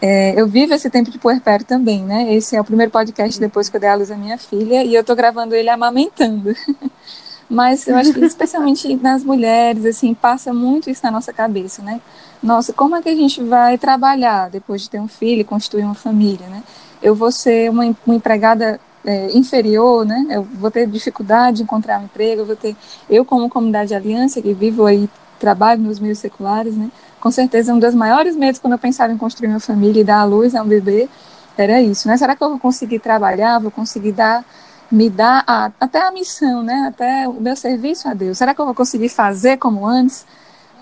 É, 0.00 0.38
eu 0.38 0.46
vivo 0.46 0.74
esse 0.74 0.90
tempo 0.90 1.10
de 1.10 1.18
puerpério 1.18 1.64
também, 1.64 2.04
né? 2.04 2.34
Esse 2.34 2.54
é 2.54 2.60
o 2.60 2.64
primeiro 2.64 2.92
podcast 2.92 3.40
depois 3.40 3.70
que 3.70 3.76
eu 3.76 3.80
dei 3.80 3.88
a 3.88 3.94
luz 3.94 4.10
à 4.10 4.16
minha 4.16 4.36
filha 4.36 4.84
e 4.84 4.94
eu 4.94 5.00
estou 5.00 5.16
gravando 5.16 5.54
ele 5.54 5.70
amamentando. 5.70 6.54
Mas 7.48 7.86
eu 7.86 7.96
acho 7.96 8.12
que 8.12 8.24
especialmente 8.24 8.94
nas 9.02 9.22
mulheres, 9.22 9.84
assim, 9.84 10.12
passa 10.14 10.52
muito 10.52 10.90
isso 10.90 11.00
na 11.04 11.10
nossa 11.10 11.32
cabeça, 11.32 11.82
né? 11.82 12.00
Nossa, 12.42 12.72
como 12.72 12.96
é 12.96 13.02
que 13.02 13.08
a 13.08 13.14
gente 13.14 13.42
vai 13.42 13.78
trabalhar 13.78 14.50
depois 14.50 14.82
de 14.82 14.90
ter 14.90 15.00
um 15.00 15.08
filho, 15.08 15.44
construir 15.44 15.84
uma 15.84 15.94
família, 15.94 16.46
né? 16.48 16.62
Eu 17.02 17.14
vou 17.14 17.30
ser 17.30 17.70
uma, 17.70 17.84
uma 18.04 18.16
empregada 18.16 18.80
é, 19.04 19.30
inferior, 19.36 20.04
né? 20.04 20.26
Eu 20.30 20.42
vou 20.42 20.70
ter 20.70 20.86
dificuldade 20.86 21.58
de 21.58 21.62
encontrar 21.62 22.00
um 22.00 22.04
emprego, 22.04 22.42
eu 22.42 22.46
vou 22.46 22.56
ter... 22.56 22.76
Eu, 23.08 23.24
como 23.24 23.48
comunidade 23.48 23.88
de 23.88 23.94
aliança, 23.94 24.42
que 24.42 24.52
vivo 24.52 24.84
aí, 24.84 25.08
trabalho 25.38 25.82
nos 25.82 26.00
meios 26.00 26.18
seculares, 26.18 26.76
né? 26.76 26.90
Com 27.20 27.30
certeza, 27.30 27.72
um 27.72 27.78
dos 27.78 27.94
maiores 27.94 28.36
medos 28.36 28.60
quando 28.60 28.72
eu 28.72 28.78
pensava 28.78 29.12
em 29.12 29.16
construir 29.16 29.48
uma 29.48 29.60
família 29.60 30.00
e 30.00 30.04
dar 30.04 30.20
à 30.20 30.24
luz 30.24 30.54
a 30.54 30.62
um 30.62 30.66
bebê 30.66 31.08
era 31.56 31.80
isso, 31.80 32.06
né? 32.08 32.16
Será 32.16 32.36
que 32.36 32.42
eu 32.42 32.50
vou 32.50 32.58
conseguir 32.58 32.98
trabalhar, 32.98 33.58
vou 33.58 33.70
conseguir 33.70 34.12
dar 34.12 34.44
me 34.90 35.10
dá 35.10 35.42
a, 35.46 35.72
até 35.80 36.06
a 36.06 36.10
missão, 36.10 36.62
né? 36.62 36.86
Até 36.88 37.28
o 37.28 37.34
meu 37.34 37.56
serviço 37.56 38.08
a 38.08 38.14
Deus. 38.14 38.38
Será 38.38 38.54
que 38.54 38.60
eu 38.60 38.64
vou 38.64 38.74
conseguir 38.74 39.08
fazer 39.08 39.56
como 39.56 39.86
antes? 39.86 40.26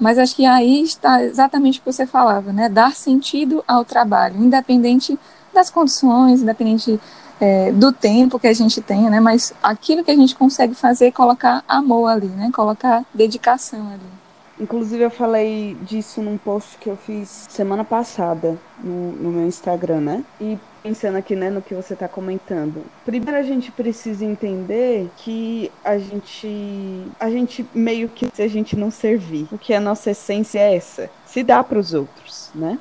Mas 0.01 0.19
acho 0.19 0.35
que 0.35 0.45
aí 0.45 0.83
está 0.83 1.23
exatamente 1.23 1.79
o 1.79 1.83
que 1.83 1.93
você 1.93 2.07
falava, 2.07 2.53
né? 2.53 2.69
Dar 2.69 2.95
sentido 2.95 3.65
ao 3.67 3.85
trabalho, 3.85 4.43
independente 4.43 5.19
das 5.53 5.71
condições, 5.71 6.43
independente 6.43 7.01
é, 7.41 7.71
do 7.73 7.93
tempo 7.93 8.39
que 8.39 8.49
a 8.49 8.53
gente 8.53 8.81
tenha, 8.83 9.09
né? 9.09 9.21
Mas 9.21 9.55
aquilo 9.63 10.05
que 10.05 10.11
a 10.11 10.17
gente 10.17 10.35
consegue 10.35 10.75
fazer 10.75 11.07
é 11.07 11.13
colocar 11.13 11.65
amor 11.69 12.09
ali, 12.09 12.27
né? 12.27 12.51
Colocar 12.53 13.05
dedicação 13.15 13.89
ali. 13.89 14.25
Inclusive 14.61 15.03
eu 15.03 15.11
falei 15.11 15.77
disso 15.83 16.23
num 16.23 16.39
post 16.39 16.79
que 16.79 16.89
eu 16.89 16.97
fiz 16.97 17.47
semana 17.49 17.85
passada 17.85 18.57
no, 18.83 19.13
no 19.13 19.31
meu 19.31 19.47
Instagram, 19.47 20.01
né? 20.01 20.25
E 20.41 20.59
pensando 20.85 21.17
aqui, 21.17 21.35
né, 21.35 21.51
no 21.51 21.63
que 21.63 21.75
você 21.75 21.95
está 21.95 22.07
comentando. 22.07 22.85
Primeiro 23.05 23.39
a 23.39 23.43
gente 23.43 23.73
precisa 23.73 24.25
entender 24.25 25.11
que 25.17 25.73
a 25.83 25.99
gente, 25.99 27.07
a 27.19 27.31
gente 27.31 27.67
meio 27.75 28.09
que 28.09 28.29
se 28.33 28.43
a 28.43 28.49
gente 28.49 28.77
não 28.77 28.91
servir, 28.91 29.47
porque 29.49 29.73
a 29.73 29.81
nossa 29.81 30.11
essência 30.11 30.61
é 30.61 30.77
essa, 30.77 31.11
se 31.25 31.43
dá 31.43 31.65
para 31.65 31.79
os 31.79 31.95
outros, 31.95 32.51
né? 32.55 32.79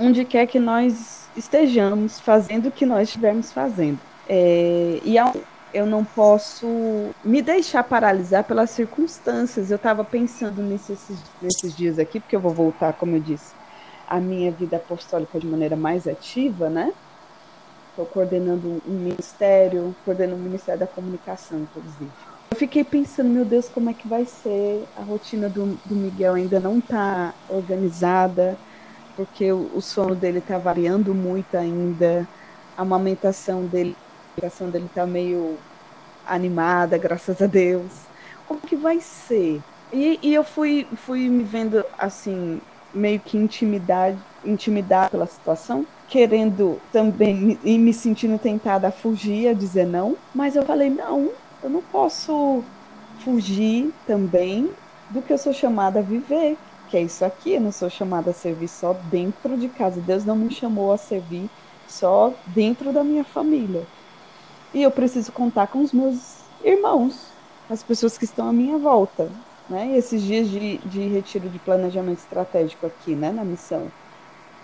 onde 0.00 0.24
quer 0.24 0.46
que 0.46 0.58
nós 0.58 1.28
estejamos 1.36 2.18
fazendo 2.18 2.68
o 2.68 2.72
que 2.72 2.86
nós 2.86 3.08
estivermos 3.08 3.52
fazendo. 3.52 3.98
É, 4.26 4.98
e 5.04 5.16
eu 5.74 5.86
não 5.86 6.04
posso 6.04 6.66
me 7.22 7.42
deixar 7.42 7.84
paralisar 7.84 8.44
pelas 8.44 8.70
circunstâncias. 8.70 9.70
Eu 9.70 9.76
estava 9.76 10.02
pensando 10.02 10.62
nesses, 10.62 10.98
nesses 11.40 11.76
dias 11.76 11.98
aqui, 11.98 12.18
porque 12.18 12.34
eu 12.34 12.40
vou 12.40 12.52
voltar, 12.52 12.94
como 12.94 13.14
eu 13.14 13.20
disse, 13.20 13.52
a 14.10 14.20
minha 14.20 14.52
vida 14.52 14.78
apostólica 14.78 15.40
de 15.40 15.48
maneira 15.48 15.76
mais 15.76 16.08
ativa, 16.08 16.70
né? 16.70 16.94
Estou 17.90 18.06
coordenando 18.06 18.80
um 18.84 18.94
ministério, 18.98 19.96
coordenando 20.04 20.40
o 20.40 20.44
Ministério 20.44 20.80
da 20.80 20.86
Comunicação, 20.86 21.60
inclusive. 21.60 22.14
Eu 22.52 22.58
fiquei 22.58 22.84
pensando, 22.84 23.30
meu 23.30 23.44
Deus, 23.44 23.68
como 23.68 23.90
é 23.90 23.94
que 23.94 24.08
vai 24.08 24.24
ser? 24.26 24.88
A 24.94 25.02
rotina 25.02 25.50
do, 25.50 25.80
do 25.84 25.96
Miguel 25.96 26.34
ainda 26.34 26.60
não 26.60 26.78
está 26.78 27.36
organizada 27.48 28.60
porque 29.16 29.52
o, 29.52 29.74
o 29.76 29.80
sono 29.82 30.16
dele 30.16 30.40
está 30.40 30.58
variando 30.58 31.14
muito 31.14 31.56
ainda, 31.56 32.28
a 32.76 32.82
amamentação 32.82 33.68
dele, 33.68 33.98
a 34.36 34.40
amamentação 34.42 34.70
dele 34.70 34.86
está 34.86 35.06
meio 35.06 35.64
animada, 36.24 36.98
graças 36.98 37.40
a 37.42 37.46
Deus. 37.46 38.10
Como 38.44 38.60
que 38.62 38.76
vai 38.76 39.00
ser? 39.00 39.64
E, 39.92 40.20
e 40.30 40.34
eu 40.34 40.44
fui, 40.44 40.90
fui 40.96 41.28
me 41.30 41.44
vendo 41.44 41.84
assim, 41.98 42.62
meio 42.92 43.20
que 43.22 43.36
intimidade, 43.38 44.26
intimidada 44.42 45.10
pela 45.10 45.26
situação, 45.26 45.88
querendo 46.06 46.80
também 46.90 47.60
e 47.62 47.78
me 47.78 47.92
sentindo 47.94 48.38
tentada 48.38 48.88
a 48.88 48.92
fugir, 48.92 49.48
a 49.48 49.54
dizer 49.54 49.86
não, 49.86 50.22
mas 50.32 50.56
eu 50.56 50.64
falei, 50.64 50.90
não, 50.90 51.36
eu 51.62 51.70
não 51.70 51.82
posso 51.82 52.70
fugir 53.16 53.94
também 54.04 54.76
do 55.08 55.22
que 55.22 55.32
eu 55.32 55.38
sou 55.38 55.52
chamada 55.52 56.00
a 56.00 56.02
viver, 56.02 56.58
que 56.86 56.96
é 56.96 57.02
isso 57.02 57.24
aqui, 57.24 57.54
eu 57.54 57.60
não 57.60 57.72
sou 57.72 57.88
chamada 57.90 58.30
a 58.30 58.34
servir 58.34 58.68
só 58.68 58.92
dentro 58.94 59.56
de 59.56 59.68
casa. 59.68 60.00
Deus 60.02 60.24
não 60.24 60.36
me 60.36 60.52
chamou 60.52 60.90
a 60.92 60.98
servir 60.98 61.52
só 61.86 62.40
dentro 62.46 62.92
da 62.92 63.04
minha 63.04 63.24
família. 63.24 63.88
E 64.72 64.82
eu 64.82 64.90
preciso 64.92 65.32
contar 65.32 65.68
com 65.68 65.80
os 65.80 65.92
meus 65.92 66.52
irmãos, 66.60 67.38
as 67.68 67.82
pessoas 67.82 68.16
que 68.18 68.24
estão 68.24 68.48
à 68.48 68.52
minha 68.52 68.78
volta. 68.78 69.34
Né? 69.70 69.96
Esses 69.96 70.20
dias 70.20 70.48
de, 70.48 70.78
de 70.78 71.06
retiro 71.06 71.48
de 71.48 71.58
planejamento 71.60 72.18
estratégico 72.18 72.86
aqui, 72.86 73.14
né, 73.14 73.30
na 73.30 73.44
missão, 73.44 73.86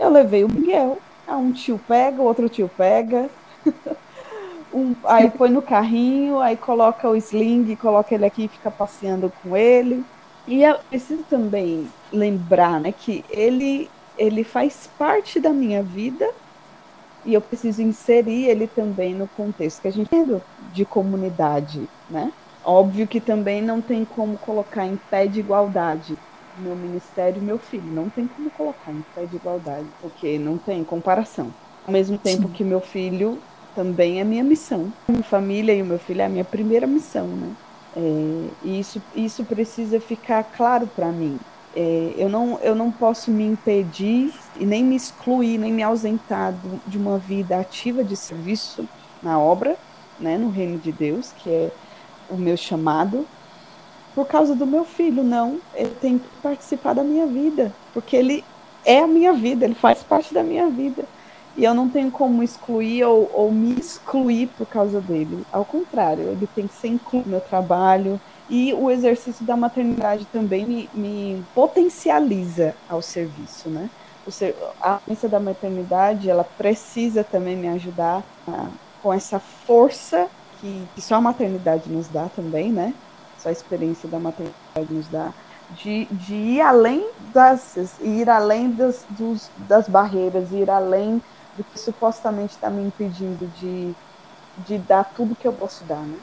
eu 0.00 0.10
levei 0.10 0.42
o 0.44 0.48
Miguel. 0.52 0.98
Ah, 1.26 1.36
um 1.38 1.52
tio 1.52 1.78
pega, 1.78 2.20
outro 2.20 2.48
tio 2.48 2.68
pega. 2.68 3.30
um, 4.74 4.94
aí 5.04 5.30
põe 5.30 5.48
no 5.50 5.62
carrinho, 5.62 6.40
aí 6.40 6.56
coloca 6.56 7.08
o 7.08 7.14
sling, 7.16 7.76
coloca 7.76 8.14
ele 8.14 8.26
aqui 8.26 8.44
e 8.46 8.48
fica 8.48 8.70
passeando 8.70 9.30
com 9.42 9.56
ele. 9.56 10.04
E 10.46 10.62
eu 10.62 10.78
preciso 10.88 11.24
também 11.24 11.88
lembrar 12.12 12.80
né, 12.80 12.92
que 12.92 13.24
ele, 13.30 13.88
ele 14.16 14.42
faz 14.42 14.88
parte 14.98 15.38
da 15.38 15.52
minha 15.52 15.82
vida 15.82 16.28
e 17.24 17.34
eu 17.34 17.40
preciso 17.40 17.82
inserir 17.82 18.46
ele 18.46 18.68
também 18.68 19.14
no 19.14 19.28
contexto 19.28 19.82
que 19.82 19.88
a 19.88 19.92
gente 19.92 20.08
tem 20.08 20.24
de 20.72 20.84
comunidade, 20.84 21.88
né? 22.08 22.32
Óbvio 22.66 23.06
que 23.06 23.20
também 23.20 23.62
não 23.62 23.80
tem 23.80 24.04
como 24.04 24.36
colocar 24.38 24.84
em 24.84 24.96
pé 24.96 25.26
de 25.26 25.38
igualdade 25.38 26.18
meu 26.58 26.74
ministério 26.74 27.40
e 27.40 27.44
meu 27.44 27.58
filho. 27.58 27.92
Não 27.92 28.08
tem 28.08 28.26
como 28.26 28.50
colocar 28.50 28.90
em 28.90 29.04
pé 29.14 29.24
de 29.24 29.36
igualdade, 29.36 29.86
porque 30.00 30.38
não 30.38 30.58
tem 30.58 30.82
comparação. 30.82 31.52
Ao 31.86 31.92
mesmo 31.92 32.18
tempo 32.18 32.48
Sim. 32.48 32.54
que 32.54 32.64
meu 32.64 32.80
filho 32.80 33.38
também 33.74 34.20
é 34.20 34.24
minha 34.24 34.42
missão. 34.42 34.92
Minha 35.08 35.22
família 35.22 35.74
e 35.74 35.82
o 35.82 35.84
meu 35.84 35.98
filho 35.98 36.22
é 36.22 36.24
a 36.24 36.28
minha 36.28 36.44
primeira 36.44 36.86
missão, 36.86 37.26
né? 37.26 37.52
É, 37.96 38.48
e 38.64 38.80
isso, 38.80 39.00
isso 39.14 39.44
precisa 39.44 40.00
ficar 40.00 40.42
claro 40.42 40.88
para 40.88 41.06
mim. 41.12 41.38
É, 41.74 42.14
eu, 42.16 42.28
não, 42.28 42.58
eu 42.60 42.74
não 42.74 42.90
posso 42.90 43.30
me 43.30 43.44
impedir 43.44 44.32
e 44.58 44.64
nem 44.64 44.82
me 44.82 44.96
excluir, 44.96 45.58
nem 45.58 45.72
me 45.72 45.82
ausentar 45.82 46.54
de 46.86 46.98
uma 46.98 47.18
vida 47.18 47.58
ativa 47.60 48.02
de 48.02 48.16
serviço 48.16 48.88
na 49.22 49.38
obra, 49.38 49.76
né, 50.18 50.38
no 50.38 50.48
reino 50.48 50.78
de 50.78 50.90
Deus, 50.90 51.32
que 51.32 51.50
é 51.50 51.70
o 52.30 52.36
meu 52.36 52.56
chamado, 52.56 53.26
por 54.14 54.26
causa 54.26 54.54
do 54.54 54.66
meu 54.66 54.84
filho. 54.84 55.22
Não, 55.22 55.58
ele 55.74 55.94
tem 56.00 56.18
que 56.18 56.28
participar 56.42 56.94
da 56.94 57.04
minha 57.04 57.26
vida, 57.26 57.72
porque 57.92 58.16
ele 58.16 58.44
é 58.84 59.00
a 59.00 59.06
minha 59.06 59.32
vida, 59.32 59.64
ele 59.64 59.74
faz 59.74 60.02
parte 60.02 60.32
da 60.32 60.42
minha 60.42 60.68
vida. 60.68 61.04
E 61.56 61.64
eu 61.64 61.74
não 61.74 61.88
tenho 61.88 62.10
como 62.10 62.42
excluir 62.42 63.04
ou, 63.04 63.30
ou 63.32 63.50
me 63.50 63.74
excluir 63.78 64.48
por 64.58 64.66
causa 64.66 65.00
dele. 65.00 65.42
Ao 65.50 65.64
contrário, 65.64 66.24
ele 66.24 66.46
tem 66.46 66.66
que 66.66 66.74
ser 66.74 66.88
incluído 66.88 67.26
no 67.26 67.32
meu 67.32 67.40
trabalho. 67.40 68.20
E 68.48 68.72
o 68.74 68.90
exercício 68.90 69.44
da 69.44 69.56
maternidade 69.56 70.26
também 70.26 70.66
me, 70.66 70.90
me 70.92 71.44
potencializa 71.54 72.76
ao 72.88 73.00
serviço, 73.00 73.70
né? 73.70 73.90
A 74.80 74.98
vivência 74.98 75.28
da 75.28 75.40
maternidade, 75.40 76.28
ela 76.28 76.44
precisa 76.44 77.24
também 77.24 77.56
me 77.56 77.68
ajudar 77.68 78.22
a, 78.46 78.68
com 79.02 79.12
essa 79.12 79.38
força 79.38 80.28
que, 80.60 80.88
que 80.94 81.02
só 81.02 81.16
a 81.16 81.20
maternidade 81.20 81.90
nos 81.90 82.08
dá 82.08 82.28
também, 82.28 82.72
né? 82.72 82.94
Só 83.38 83.48
a 83.48 83.52
experiência 83.52 84.08
da 84.08 84.18
maternidade 84.18 84.92
nos 84.92 85.08
dá 85.08 85.32
de, 85.82 86.06
de 86.10 86.34
ir 86.34 86.60
além 86.60 87.06
das 87.34 87.76
ir 88.00 88.28
além 88.30 88.70
das, 88.70 89.04
dos, 89.10 89.50
das 89.68 89.88
barreiras, 89.88 90.52
ir 90.52 90.70
além 90.70 91.20
do 91.56 91.64
que 91.64 91.78
supostamente 91.78 92.54
está 92.54 92.70
me 92.70 92.86
impedindo 92.86 93.50
de, 93.58 93.94
de 94.66 94.78
dar 94.78 95.04
tudo 95.16 95.34
que 95.34 95.46
eu 95.46 95.52
posso 95.52 95.84
dar, 95.84 96.00
né? 96.00 96.16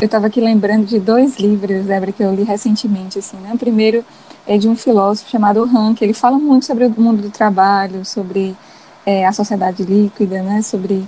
Eu 0.00 0.06
estava 0.06 0.28
aqui 0.28 0.40
lembrando 0.40 0.86
de 0.86 0.98
dois 0.98 1.38
livros, 1.38 1.84
Débora, 1.84 2.12
que 2.12 2.22
eu 2.22 2.32
li 2.32 2.44
recentemente, 2.44 3.18
assim, 3.18 3.36
né? 3.38 3.52
O 3.52 3.58
primeiro 3.58 4.04
é 4.46 4.56
de 4.56 4.68
um 4.68 4.76
filósofo 4.76 5.28
chamado 5.28 5.64
Rank, 5.64 6.00
ele 6.00 6.14
fala 6.14 6.38
muito 6.38 6.66
sobre 6.66 6.86
o 6.86 7.00
mundo 7.00 7.20
do 7.20 7.30
trabalho, 7.30 8.04
sobre 8.04 8.56
é, 9.04 9.26
a 9.26 9.32
sociedade 9.32 9.82
líquida, 9.82 10.42
né? 10.42 10.62
Sobre 10.62 11.06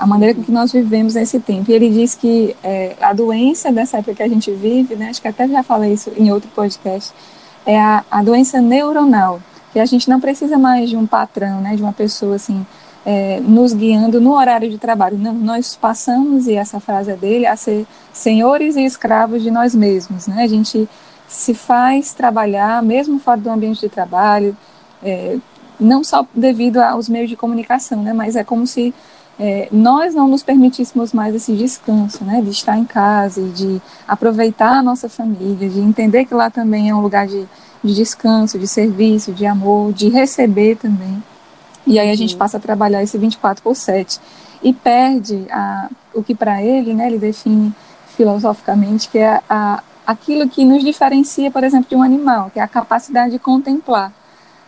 a 0.00 0.06
maneira 0.06 0.34
com 0.34 0.42
que 0.42 0.50
nós 0.50 0.72
vivemos 0.72 1.14
nesse 1.14 1.38
tempo. 1.38 1.70
E 1.70 1.74
ele 1.74 1.90
diz 1.90 2.14
que 2.14 2.56
é, 2.64 2.96
a 3.00 3.12
doença 3.12 3.70
dessa 3.70 3.98
época 3.98 4.14
que 4.14 4.22
a 4.22 4.28
gente 4.28 4.50
vive, 4.50 4.96
né? 4.96 5.10
Acho 5.10 5.20
que 5.20 5.28
até 5.28 5.46
já 5.46 5.62
falei 5.62 5.92
isso 5.92 6.10
em 6.16 6.32
outro 6.32 6.48
podcast, 6.54 7.12
é 7.66 7.78
a, 7.78 8.02
a 8.10 8.22
doença 8.22 8.60
neuronal 8.60 9.40
que 9.72 9.78
a 9.78 9.86
gente 9.86 10.08
não 10.08 10.20
precisa 10.20 10.58
mais 10.58 10.88
de 10.88 10.96
um 10.96 11.06
patrão, 11.06 11.60
né, 11.60 11.76
de 11.76 11.82
uma 11.82 11.92
pessoa 11.92 12.36
assim, 12.36 12.66
é, 13.06 13.40
nos 13.40 13.72
guiando 13.72 14.20
no 14.20 14.34
horário 14.34 14.68
de 14.68 14.78
trabalho. 14.78 15.16
Não, 15.16 15.32
nós 15.32 15.76
passamos, 15.76 16.48
e 16.48 16.54
essa 16.54 16.80
frase 16.80 17.12
é 17.12 17.16
dele, 17.16 17.46
a 17.46 17.56
ser 17.56 17.86
senhores 18.12 18.76
e 18.76 18.84
escravos 18.84 19.42
de 19.42 19.50
nós 19.50 19.74
mesmos. 19.74 20.26
Né? 20.26 20.42
A 20.42 20.48
gente 20.48 20.88
se 21.28 21.54
faz 21.54 22.12
trabalhar, 22.12 22.82
mesmo 22.82 23.20
fora 23.20 23.40
do 23.40 23.48
ambiente 23.48 23.80
de 23.80 23.88
trabalho, 23.88 24.56
é, 25.02 25.38
não 25.78 26.02
só 26.02 26.26
devido 26.34 26.78
aos 26.78 27.08
meios 27.08 27.28
de 27.28 27.36
comunicação, 27.36 28.02
né, 28.02 28.12
mas 28.12 28.34
é 28.34 28.42
como 28.42 28.66
se 28.66 28.92
é, 29.40 29.68
nós 29.72 30.14
não 30.14 30.28
nos 30.28 30.42
permitíssemos 30.42 31.12
mais 31.12 31.34
esse 31.34 31.54
descanso, 31.54 32.22
né, 32.24 32.42
de 32.42 32.50
estar 32.50 32.76
em 32.76 32.84
casa, 32.84 33.42
de 33.48 33.80
aproveitar 34.06 34.78
a 34.78 34.82
nossa 34.82 35.08
família, 35.08 35.68
de 35.68 35.80
entender 35.80 36.26
que 36.26 36.34
lá 36.34 36.50
também 36.50 36.90
é 36.90 36.94
um 36.94 37.00
lugar 37.00 37.26
de 37.26 37.48
de 37.82 37.94
descanso, 37.94 38.58
de 38.58 38.68
serviço, 38.68 39.32
de 39.32 39.46
amor, 39.46 39.92
de 39.92 40.08
receber 40.08 40.76
também. 40.76 41.22
E 41.86 41.98
aí 41.98 42.10
a 42.10 42.16
gente 42.16 42.36
passa 42.36 42.58
a 42.58 42.60
trabalhar 42.60 43.02
esse 43.02 43.16
24 43.16 43.62
por 43.62 43.74
7 43.74 44.20
e 44.62 44.72
perde 44.72 45.46
a, 45.50 45.88
o 46.14 46.22
que 46.22 46.34
para 46.34 46.62
ele, 46.62 46.92
né, 46.92 47.06
ele 47.06 47.18
define 47.18 47.74
filosoficamente 48.16 49.08
que 49.08 49.18
é 49.18 49.40
a, 49.48 49.82
aquilo 50.06 50.48
que 50.48 50.64
nos 50.64 50.84
diferencia, 50.84 51.50
por 51.50 51.64
exemplo, 51.64 51.88
de 51.88 51.96
um 51.96 52.02
animal, 52.02 52.50
que 52.50 52.60
é 52.60 52.62
a 52.62 52.68
capacidade 52.68 53.32
de 53.32 53.38
contemplar. 53.38 54.12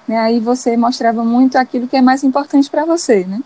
Né? 0.08 0.18
Aí 0.18 0.40
você 0.40 0.76
mostrava 0.76 1.22
muito 1.22 1.56
aquilo 1.56 1.86
que 1.86 1.96
é 1.96 2.02
mais 2.02 2.24
importante 2.24 2.70
para 2.70 2.84
você, 2.84 3.24
né? 3.24 3.40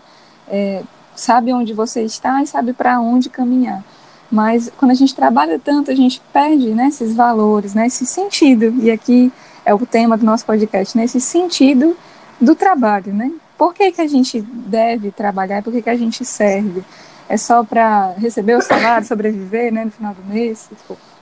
É, 0.47 0.81
sabe 1.17 1.51
onde 1.51 1.73
você 1.73 2.03
está 2.03 2.41
e 2.41 2.47
sabe 2.47 2.71
para 2.71 3.01
onde 3.01 3.29
caminhar. 3.29 3.83
Mas 4.31 4.71
quando 4.77 4.91
a 4.91 4.93
gente 4.93 5.15
trabalha 5.15 5.59
tanto, 5.59 5.89
a 5.89 5.95
gente 5.95 6.21
perde 6.31 6.69
né, 6.69 6.87
esses 6.87 7.15
valores, 7.15 7.73
né, 7.73 7.87
esse 7.87 8.05
sentido. 8.05 8.73
E 8.81 8.91
aqui 8.91 9.31
é 9.65 9.73
o 9.73 9.85
tema 9.85 10.17
do 10.17 10.25
nosso 10.25 10.45
podcast, 10.45 10.97
nesse 10.97 11.19
sentido 11.19 11.97
do 12.39 12.55
trabalho, 12.55 13.13
né? 13.13 13.31
Por 13.57 13.73
que, 13.73 13.91
que 13.91 14.01
a 14.01 14.07
gente 14.07 14.39
deve 14.41 15.11
trabalhar? 15.11 15.63
Por 15.63 15.73
que, 15.73 15.81
que 15.81 15.89
a 15.89 15.97
gente 15.97 16.23
serve? 16.23 16.83
É 17.27 17.35
só 17.35 17.63
para 17.63 18.13
receber 18.17 18.55
o 18.55 18.61
salário, 18.61 19.05
sobreviver, 19.07 19.73
né, 19.73 19.85
no 19.85 19.91
final 19.91 20.13
do 20.13 20.23
mês? 20.23 20.69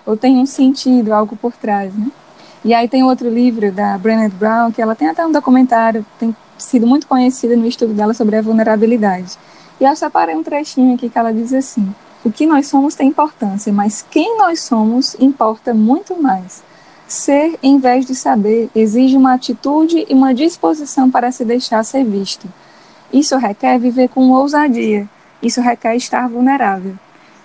Ou 0.06 0.18
tem 0.18 0.38
um 0.38 0.46
sentido, 0.46 1.14
algo 1.14 1.36
por 1.36 1.54
trás, 1.54 1.94
né? 1.94 2.12
E 2.64 2.74
aí 2.74 2.88
tem 2.88 3.04
outro 3.04 3.30
livro 3.30 3.72
da 3.72 3.98
Brené 3.98 4.28
Brown, 4.28 4.72
que 4.72 4.82
ela 4.82 4.96
tem 4.96 5.08
até 5.08 5.26
um 5.26 5.32
documentário, 5.32 6.06
tem 6.20 6.36
sido 6.58 6.86
muito 6.86 7.08
conhecida 7.08 7.56
no 7.56 7.66
estudo 7.66 7.94
dela 7.94 8.14
sobre 8.14 8.36
a 8.36 8.42
vulnerabilidade. 8.42 9.38
E 9.80 9.84
eu 9.84 9.96
separei 9.96 10.36
um 10.36 10.44
trechinho 10.44 10.96
aqui 10.96 11.10
que 11.10 11.18
ela 11.18 11.34
diz 11.34 11.54
assim: 11.54 11.94
O 12.24 12.32
que 12.32 12.46
nós 12.46 12.68
somos 12.68 12.96
tem 12.96 13.10
importância, 13.10 13.74
mas 13.74 14.06
quem 14.10 14.38
nós 14.38 14.62
somos 14.62 15.16
importa 15.20 15.74
muito 15.74 16.22
mais. 16.22 16.64
Ser, 17.08 17.60
em 17.62 17.78
vez 17.78 18.06
de 18.06 18.16
saber, 18.16 18.70
exige 18.74 19.16
uma 19.16 19.34
atitude 19.34 20.06
e 20.10 20.14
uma 20.14 20.34
disposição 20.34 21.12
para 21.12 21.32
se 21.32 21.46
deixar 21.46 21.84
ser 21.84 22.04
visto. 22.04 22.48
Isso 23.14 23.38
requer 23.38 23.78
viver 23.78 24.10
com 24.10 24.32
ousadia. 24.32 25.08
Isso 25.42 25.62
requer 25.62 25.96
estar 25.96 26.28
vulnerável. 26.28 26.96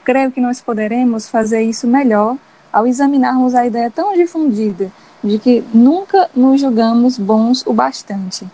Creio 0.02 0.32
que 0.32 0.40
nós 0.40 0.60
poderemos 0.60 1.28
fazer 1.28 1.62
isso 1.62 1.86
melhor 1.86 2.36
ao 2.72 2.86
examinarmos 2.86 3.54
a 3.54 3.66
ideia 3.66 3.90
tão 3.90 4.14
difundida 4.14 4.90
de 5.22 5.38
que 5.38 5.62
nunca 5.74 6.30
nos 6.34 6.60
julgamos 6.60 7.18
bons 7.18 7.62
o 7.66 7.74
bastante. 7.74 8.46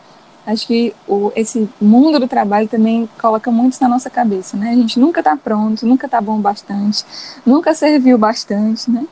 Acho 0.46 0.66
que 0.66 0.94
o, 1.08 1.32
esse 1.34 1.68
mundo 1.80 2.20
do 2.20 2.28
trabalho 2.28 2.68
também 2.68 3.08
coloca 3.20 3.50
muito 3.50 3.76
na 3.80 3.88
nossa 3.88 4.08
cabeça, 4.08 4.56
né? 4.56 4.70
A 4.70 4.74
gente 4.74 4.98
nunca 5.00 5.20
está 5.20 5.36
pronto, 5.36 5.84
nunca 5.84 6.06
está 6.06 6.20
bom 6.20 6.38
bastante, 6.40 7.04
nunca 7.44 7.74
serviu 7.74 8.16
bastante, 8.16 8.90
né? 8.90 9.04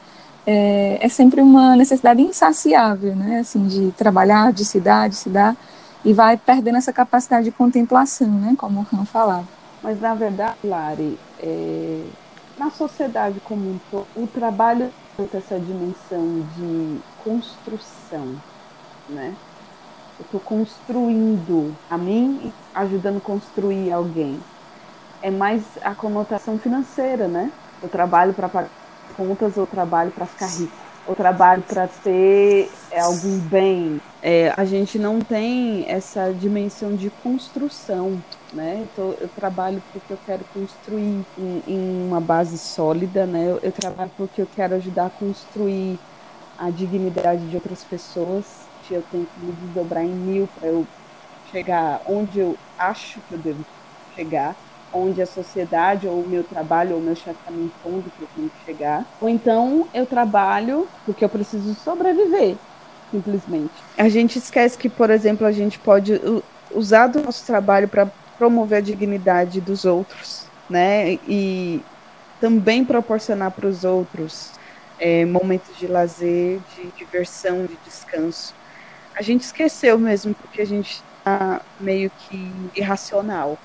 É, 0.46 0.98
é, 1.00 1.08
sempre 1.08 1.40
uma 1.40 1.74
necessidade 1.74 2.22
insaciável, 2.22 3.16
né? 3.16 3.40
Assim, 3.40 3.66
de 3.66 3.90
trabalhar, 3.92 4.52
de 4.52 4.64
se 4.64 4.78
dar, 4.78 5.08
de 5.08 5.16
se 5.16 5.28
dar, 5.28 5.56
e 6.04 6.12
vai 6.12 6.36
perdendo 6.36 6.78
essa 6.78 6.92
capacidade 6.92 7.46
de 7.46 7.50
contemplação, 7.50 8.28
né? 8.28 8.54
Como 8.56 8.80
o 8.80 8.96
Han 8.96 9.04
falava. 9.04 9.48
Mas, 9.82 10.00
na 10.00 10.14
verdade, 10.14 10.56
Lari, 10.62 11.18
é, 11.40 12.04
na 12.56 12.70
sociedade 12.70 13.40
como 13.44 13.70
um 13.70 13.80
todo, 13.90 14.06
o 14.16 14.26
trabalho 14.26 14.90
tem 15.16 15.28
essa 15.34 15.58
dimensão 15.58 16.46
de 16.56 17.00
construção, 17.24 18.36
né? 19.08 19.34
Eu 20.18 20.25
estou 20.25 20.40
construindo 20.40 21.75
a 21.90 21.99
mim 21.99 22.52
ajudando 22.75 23.16
a 23.16 23.21
construir 23.21 23.90
alguém. 23.92 24.38
É 25.21 25.30
mais 25.30 25.62
a 25.83 25.94
conotação 25.94 26.59
financeira, 26.59 27.26
né? 27.26 27.50
Eu 27.83 27.88
trabalho 27.88 28.33
para 28.33 28.49
pagar 28.49 28.71
contas, 29.16 29.56
eu 29.56 29.66
trabalho 29.66 30.11
para 30.12 30.26
ficar 30.26 30.47
rico. 30.47 30.73
Eu 31.06 31.14
trabalho 31.14 31.62
para 31.62 31.87
ter 31.87 32.71
algum 32.97 33.38
bem. 33.40 34.00
É, 34.23 34.54
a 34.56 34.64
gente 34.64 34.99
não 34.99 35.18
tem 35.18 35.85
essa 35.88 36.33
dimensão 36.33 36.94
de 36.94 37.11
construção, 37.11 38.23
né? 38.52 38.87
Eu, 38.97 39.16
eu 39.21 39.28
trabalho 39.28 39.83
porque 39.92 40.12
eu 40.12 40.18
quero 40.25 40.44
construir 40.54 41.26
em, 41.37 41.62
em 41.66 42.06
uma 42.06 42.21
base 42.21 42.56
sólida, 42.56 43.26
né? 43.26 43.50
Eu, 43.50 43.59
eu 43.62 43.73
trabalho 43.73 44.11
porque 44.16 44.40
eu 44.40 44.49
quero 44.54 44.76
ajudar 44.76 45.06
a 45.06 45.11
construir 45.11 45.99
a 46.56 46.71
dignidade 46.71 47.49
de 47.49 47.56
outras 47.56 47.83
pessoas 47.83 48.44
eu 48.92 49.02
tenho 49.02 49.26
que 49.26 49.38
me 49.40 49.52
desdobrar 49.52 50.04
em 50.04 50.14
mil 50.14 50.48
para 50.48 50.68
eu 50.68 50.90
chegar 51.44 52.02
onde 52.06 52.38
eu 52.40 52.58
acho 52.76 53.22
que 53.22 53.34
eu 53.34 53.38
devo 53.38 53.64
chegar, 54.08 54.58
onde 54.92 55.20
a 55.20 55.26
sociedade 55.26 56.08
ou 56.08 56.24
o 56.24 56.28
meu 56.28 56.44
trabalho 56.44 56.96
ou 56.96 57.02
o 57.02 57.04
meu 57.04 57.14
chefe 57.14 57.38
está 57.40 57.50
me 57.50 57.64
impondo 57.64 58.10
que 58.10 58.22
eu 58.22 58.28
tenho 58.28 58.50
que 58.50 58.58
chegar. 58.58 59.08
Ou 59.20 59.28
então 59.28 59.90
eu 59.92 60.06
trabalho 60.06 60.90
porque 61.04 61.24
eu 61.24 61.28
preciso 61.28 61.74
sobreviver, 61.74 62.60
simplesmente. 63.10 63.84
A 63.98 64.08
gente 64.08 64.38
esquece 64.38 64.78
que, 64.78 64.88
por 64.88 65.10
exemplo, 65.10 65.46
a 65.46 65.52
gente 65.52 65.78
pode 65.80 66.20
usar 66.70 67.08
do 67.08 67.22
nosso 67.22 67.44
trabalho 67.44 67.88
para 67.88 68.12
promover 68.36 68.78
a 68.78 68.80
dignidade 68.80 69.60
dos 69.60 69.84
outros, 69.84 70.52
né? 70.68 71.12
E 71.12 71.86
também 72.38 72.84
proporcionar 72.84 73.52
para 73.52 73.68
os 73.68 73.84
outros 73.84 74.52
é, 74.98 75.24
momentos 75.24 75.74
de 75.76 75.86
lazer, 75.86 76.60
de 76.62 76.92
diversão, 76.92 77.66
de 77.66 77.78
descanso 77.78 78.54
a 79.16 79.23
gente 79.23 79.42
esqueceu 79.42 79.99
mesmo, 79.99 80.35
porque 80.35 80.61
a 80.61 80.64
gente 80.64 81.04
está 81.18 81.64
meio 81.78 82.11
que 82.11 82.71
irracional. 82.75 83.61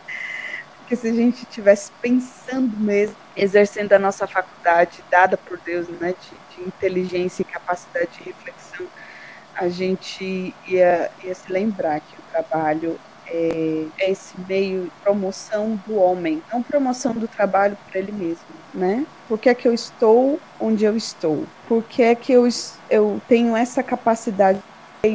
Porque 0.77 0.95
se 0.95 1.07
a 1.07 1.13
gente 1.13 1.43
estivesse 1.43 1.91
pensando 2.01 2.77
mesmo, 2.77 3.17
exercendo 3.35 3.93
a 3.93 3.99
nossa 3.99 4.27
faculdade 4.27 5.05
dada 5.09 5.37
por 5.37 5.61
Deus, 5.63 5.87
né, 5.87 6.13
de, 6.13 6.41
de 6.49 6.67
inteligência 6.67 7.41
e 7.43 7.45
capacidade 7.45 8.17
de 8.17 8.23
reflexão, 8.23 8.89
a 9.55 9.69
gente 9.69 10.57
ia, 10.65 11.11
ia 11.23 11.35
se 11.35 11.51
lembrar 11.51 11.99
que 12.01 12.19
o 12.19 12.23
trabalho 12.23 12.99
é, 13.27 13.91
é, 14.01 14.11
esse 14.11 14.39
meio 14.39 14.85
de 14.85 14.91
promoção 15.01 15.77
do 15.77 15.93
homem, 15.95 16.43
não 16.51 16.63
promoção 16.63 17.13
do 17.13 17.27
trabalho 17.27 17.77
para 17.85 17.99
ele 17.99 18.11
mesmo, 18.11 18.55
né? 18.73 19.05
Por 19.27 19.37
que 19.37 19.49
é 19.49 19.55
que 19.55 19.67
eu 19.67 19.73
estou 19.73 20.41
onde 20.59 20.83
eu 20.85 20.95
estou? 20.95 21.47
Por 21.67 21.83
que 21.83 22.01
é 22.01 22.15
que 22.15 22.33
eu, 22.33 22.47
eu 22.89 23.21
tenho 23.27 23.55
essa 23.55 23.83
capacidade 23.83 24.59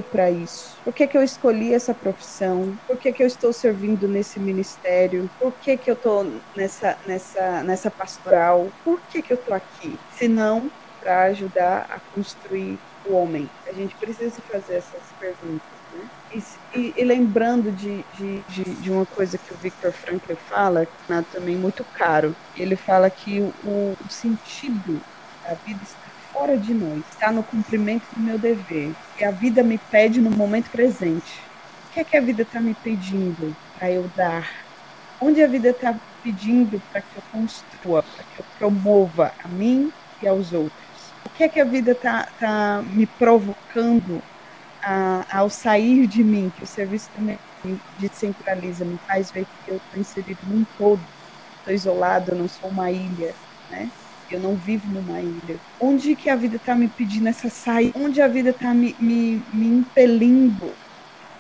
para 0.03 0.31
isso? 0.31 0.77
Por 0.83 0.93
que, 0.93 1.07
que 1.07 1.17
eu 1.17 1.23
escolhi 1.23 1.75
essa 1.75 1.93
profissão? 1.93 2.77
Por 2.87 2.97
que, 2.97 3.13
que 3.13 3.23
eu 3.23 3.27
estou 3.27 3.53
servindo 3.53 4.09
nesse 4.09 4.41
ministério? 4.41 5.29
Por 5.39 5.53
que, 5.53 5.77
que 5.77 5.91
eu 5.91 5.95
estou 5.95 6.27
nessa, 6.57 6.97
nessa, 7.07 7.63
nessa 7.63 7.91
pastoral? 7.91 8.69
Por 8.83 8.99
que, 9.11 9.21
que 9.21 9.33
eu 9.33 9.37
estou 9.37 9.55
aqui? 9.55 9.99
Se 10.17 10.27
não 10.27 10.71
para 11.01 11.25
ajudar 11.25 11.87
a 11.91 12.01
construir 12.15 12.79
o 13.07 13.15
homem. 13.15 13.49
A 13.67 13.73
gente 13.73 13.95
precisa 13.97 14.41
fazer 14.51 14.77
essas 14.77 15.03
perguntas. 15.21 15.69
Né? 15.93 16.09
E, 16.33 16.79
e, 16.79 16.95
e, 16.97 17.05
lembrando 17.05 17.71
de, 17.71 18.03
de, 18.15 18.41
de, 18.49 18.65
de, 18.65 18.91
uma 18.91 19.05
coisa 19.05 19.37
que 19.37 19.53
o 19.53 19.57
Victor 19.59 19.93
Frankl 19.93 20.33
fala, 20.49 20.87
que 20.87 21.13
é 21.13 21.23
também 21.31 21.57
muito 21.57 21.85
caro, 21.85 22.35
ele 22.57 22.75
fala 22.75 23.11
que 23.11 23.41
o, 23.41 23.53
o 23.65 23.97
sentido 24.09 24.99
da 25.45 25.55
vida 25.55 25.81
está 25.83 26.04
fora 26.35 26.59
de 26.59 26.75
nós, 26.75 27.05
está 27.13 27.31
no 27.31 27.45
cumprimento 27.45 28.05
do 28.13 28.21
meu 28.21 28.37
dever. 28.37 28.93
E 29.19 29.25
a 29.25 29.31
vida 29.31 29.63
me 29.63 29.79
pede 29.79 30.21
no 30.21 30.31
momento 30.31 30.69
presente. 30.69 31.41
O 31.89 31.95
que 31.95 32.01
é 32.01 32.05
que 32.05 32.17
a 32.17 32.21
vida 32.21 32.43
está 32.43 32.61
me 32.61 32.75
pedindo 32.75 33.57
para 33.79 33.89
eu 33.93 34.11
dar? 34.17 34.51
Onde 35.21 35.41
a 35.41 35.47
vida 35.47 35.69
está 35.69 35.95
pedindo 36.25 36.83
para 36.91 37.01
que 37.01 37.17
eu 37.17 37.23
construa, 37.31 38.03
para 38.03 38.25
que 38.25 38.41
eu 38.41 38.45
promova 38.59 39.33
a 39.43 39.47
mim 39.47 39.93
e 40.21 40.27
aos 40.27 40.53
outros? 40.53 40.75
O 41.25 41.31
que 41.31 41.45
é 41.45 41.49
que 41.49 41.61
a 41.61 41.65
vida 41.65 41.93
está 41.93 42.29
tá 42.39 42.83
me 42.85 43.07
provocando 43.07 44.21
a, 44.83 45.25
ao 45.31 45.49
sair 45.49 46.09
de 46.09 46.25
mim, 46.25 46.53
que 46.57 46.65
o 46.65 46.67
serviço 46.67 47.09
também 47.15 47.39
me 47.63 47.81
descentraliza, 47.99 48.85
me 48.85 48.99
faz 49.07 49.31
ver 49.31 49.47
que 49.65 49.71
eu 49.71 49.77
estou 49.77 50.01
inserido 50.01 50.41
num 50.43 50.65
todo, 50.77 51.01
estou 51.59 51.73
isolado, 51.73 52.35
não 52.35 52.49
sou 52.49 52.69
uma 52.69 52.91
ilha, 52.91 53.35
né? 53.71 53.89
Eu 54.35 54.41
não 54.41 54.57
vivo 54.57 54.87
numa 54.89 55.21
ilha. 55.21 55.57
Onde 55.81 56.17
que 56.17 56.29
a 56.29 56.37
vida 56.37 56.57
está 56.57 56.75
me 56.75 56.89
pedindo 56.89 57.29
essa 57.29 57.49
saída? 57.49 57.99
Onde 57.99 58.21
a 58.21 58.29
vida 58.29 58.51
está 58.51 58.75
me, 58.75 58.97
me, 58.99 59.43
me 59.53 59.67
impelindo? 59.67 60.73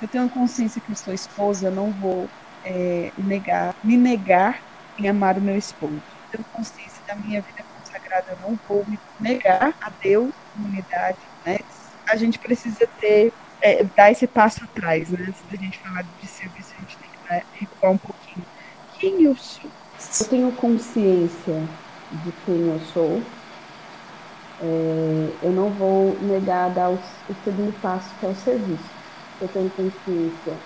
Eu 0.00 0.08
tenho 0.08 0.28
consciência 0.28 0.80
que 0.80 0.92
eu 0.92 0.96
sou 0.96 1.12
esposa, 1.12 1.68
eu 1.68 1.72
não 1.72 1.90
vou 1.90 2.28
é, 2.64 3.12
negar, 3.18 3.74
me 3.82 3.96
negar 3.96 4.62
em 4.98 5.08
amar 5.08 5.38
o 5.38 5.40
meu 5.40 5.56
esposo. 5.56 5.94
Eu 5.94 6.38
tenho 6.38 6.44
consciência 6.52 7.02
da 7.06 7.16
minha 7.16 7.40
vida 7.40 7.64
consagrada, 7.74 8.32
eu 8.32 8.48
não 8.48 8.58
vou 8.68 8.84
me 8.86 8.98
negar 9.18 9.74
a 9.80 9.90
Deus, 9.90 10.32
comunidade. 10.52 11.18
Né? 11.44 11.58
A 12.08 12.16
gente 12.16 12.38
precisa 12.38 12.86
ter, 13.00 13.32
é, 13.60 13.82
dar 13.82 14.12
esse 14.12 14.26
passo 14.26 14.62
atrás, 14.64 15.10
né? 15.10 15.24
Antes 15.28 15.42
da 15.50 15.56
gente 15.56 15.78
falar 15.78 16.02
de 16.02 16.26
serviço, 16.28 16.74
a 16.76 16.80
gente 16.80 16.98
tem 16.98 17.08
que 17.08 17.32
né, 17.32 17.42
recuar 17.52 17.92
um 17.92 17.98
pouquinho. 17.98 18.46
Quem 19.00 19.24
eu 19.24 19.34
sou? 19.36 19.70
Eu 20.20 20.28
tenho 20.28 20.52
consciência 20.52 21.68
de 22.14 22.32
quem 22.32 22.70
eu 22.70 22.80
sou. 22.80 23.42
É, 24.58 25.38
eu 25.42 25.52
não 25.52 25.74
vou 25.74 26.22
negar 26.22 26.72
dar 26.74 26.90
o, 26.90 26.98
o 27.28 27.34
segundo 27.34 27.72
passo, 27.80 28.16
que 28.18 28.24
é 28.24 28.28
o 28.28 28.34
serviço. 28.34 28.96
Eu 29.40 29.48
tenho 29.48 29.70
consciência 29.70 30.62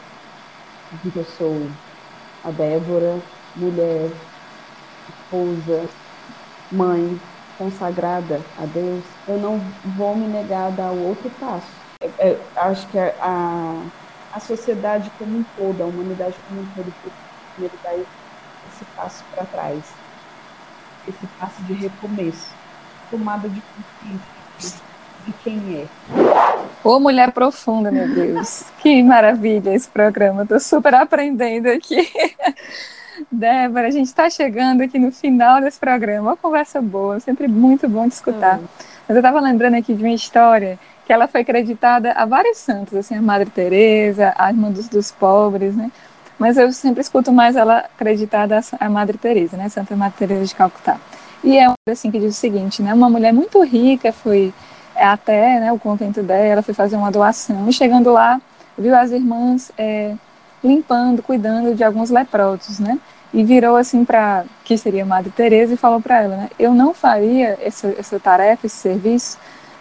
de 0.91 1.13
que 1.13 1.19
eu 1.21 1.25
sou 1.25 1.81
a 2.43 2.51
Débora, 2.53 3.25
mulher, 3.55 4.29
esposa, 5.09 5.89
mãe, 6.71 7.21
consagrada 7.55 8.53
a 8.57 8.67
Deus. 8.67 9.19
Eu 9.27 9.39
não 9.39 9.81
vou 9.85 10.17
me 10.17 10.29
negar 10.29 10.69
a 10.69 10.71
dar 10.77 10.93
o 10.93 11.01
outro 11.03 11.31
passo. 11.31 11.87
Eu, 12.01 12.15
eu 12.21 12.53
acho 12.57 12.89
que 12.91 12.99
a, 12.99 13.91
a 14.33 14.41
sociedade 14.41 15.13
como 15.13 15.39
um 15.39 15.45
todo, 15.45 15.83
a 15.83 15.87
humanidade 15.87 16.41
como 16.45 16.63
um 16.63 16.73
todo, 16.73 16.97
primeiro 17.55 17.79
dar 17.83 17.95
esse 18.65 18.87
passo 18.95 19.29
para 19.31 19.47
trás 19.47 19.98
esse 21.09 21.27
passo 21.39 21.63
de 21.63 21.73
recomeço, 21.73 22.49
tomada 23.11 23.49
de 23.49 23.61
consciência 23.61 24.89
de 25.27 25.33
quem 25.45 25.59
é. 25.77 25.87
Ô 26.83 26.99
mulher 26.99 27.33
profunda, 27.33 27.91
meu 27.91 28.09
Deus. 28.15 28.65
que 28.81 29.03
maravilha 29.03 29.75
esse 29.75 29.89
programa. 29.89 30.43
Estou 30.43 30.61
super 30.61 30.95
aprendendo 30.95 31.67
aqui. 31.67 32.09
Débora, 33.31 33.89
a 33.89 33.91
gente 33.91 34.07
está 34.07 34.31
chegando 34.31 34.83
aqui 34.83 34.99
no 34.99 35.11
final 35.11 35.61
desse 35.61 35.79
programa. 35.79 36.31
Uma 36.31 36.37
conversa 36.37 36.81
boa, 36.81 37.19
sempre 37.21 37.49
muito 37.49 37.89
bom 37.89 38.07
de 38.07 38.15
escutar. 38.15 38.61
Mas 39.09 39.17
eu 39.17 39.17
estava 39.17 39.41
lembrando 39.41 39.75
aqui 39.75 39.95
de 39.95 40.03
uma 40.03 40.15
história 40.15 40.79
que 41.05 41.13
ela 41.13 41.27
foi 41.27 41.41
acreditada 41.41 42.13
a 42.13 42.27
vários 42.27 42.59
santos, 42.59 42.95
assim, 42.95 43.17
a 43.17 43.23
Madre 43.23 43.51
Teresa, 43.51 44.35
a 44.37 44.51
irmã 44.51 44.71
dos, 44.71 44.89
dos 44.89 45.11
pobres, 45.11 45.75
né? 45.75 45.91
Mas 46.39 46.57
eu 46.57 46.73
sempre 46.73 47.01
escuto 47.01 47.33
mais 47.33 47.57
ela 47.57 47.79
acreditada 47.79 48.61
a 48.79 48.89
Madre 48.89 49.19
Teresa, 49.19 49.57
né, 49.57 49.69
Santa 49.69 49.97
Madre 49.97 50.19
Teresa 50.19 50.45
de 50.45 50.55
Calcutá. 50.55 50.99
E 51.43 51.57
é 51.57 51.73
assim 51.91 52.11
que 52.11 52.19
diz 52.19 52.37
o 52.37 52.39
seguinte, 52.39 52.83
né, 52.83 52.93
uma 52.95 53.11
mulher 53.11 53.33
muito 53.33 53.63
rica 53.63 54.13
foi 54.13 54.53
até 54.97 55.61
né, 55.61 55.73
o 55.73 55.79
convento 55.79 56.23
dela, 56.23 56.63
foi 56.63 56.75
fazer 56.75 56.97
uma 56.97 57.11
doação 57.11 57.69
e 57.69 57.73
chegando 57.73 58.13
lá 58.13 58.41
viu 58.79 58.95
as 58.95 59.11
irmãs 59.11 59.73
é, 59.77 60.15
limpando, 60.63 61.23
cuidando 61.23 61.75
de 61.75 61.83
alguns 61.83 62.11
leprosos, 62.11 62.79
né? 62.79 62.99
E 63.35 63.45
virou 63.45 63.77
assim 63.77 64.05
para 64.05 64.45
que 64.65 64.79
seria 64.79 65.05
Madre 65.05 65.31
Teresa 65.31 65.75
e 65.75 65.77
falou 65.77 66.01
para 66.01 66.23
ela, 66.23 66.37
né? 66.37 66.51
Eu 66.59 66.73
não 66.73 66.95
faria 66.95 67.59
essa, 67.61 67.89
essa 67.99 68.19
tarefa, 68.19 68.67
esse 68.67 68.77
serviço, 68.77 69.37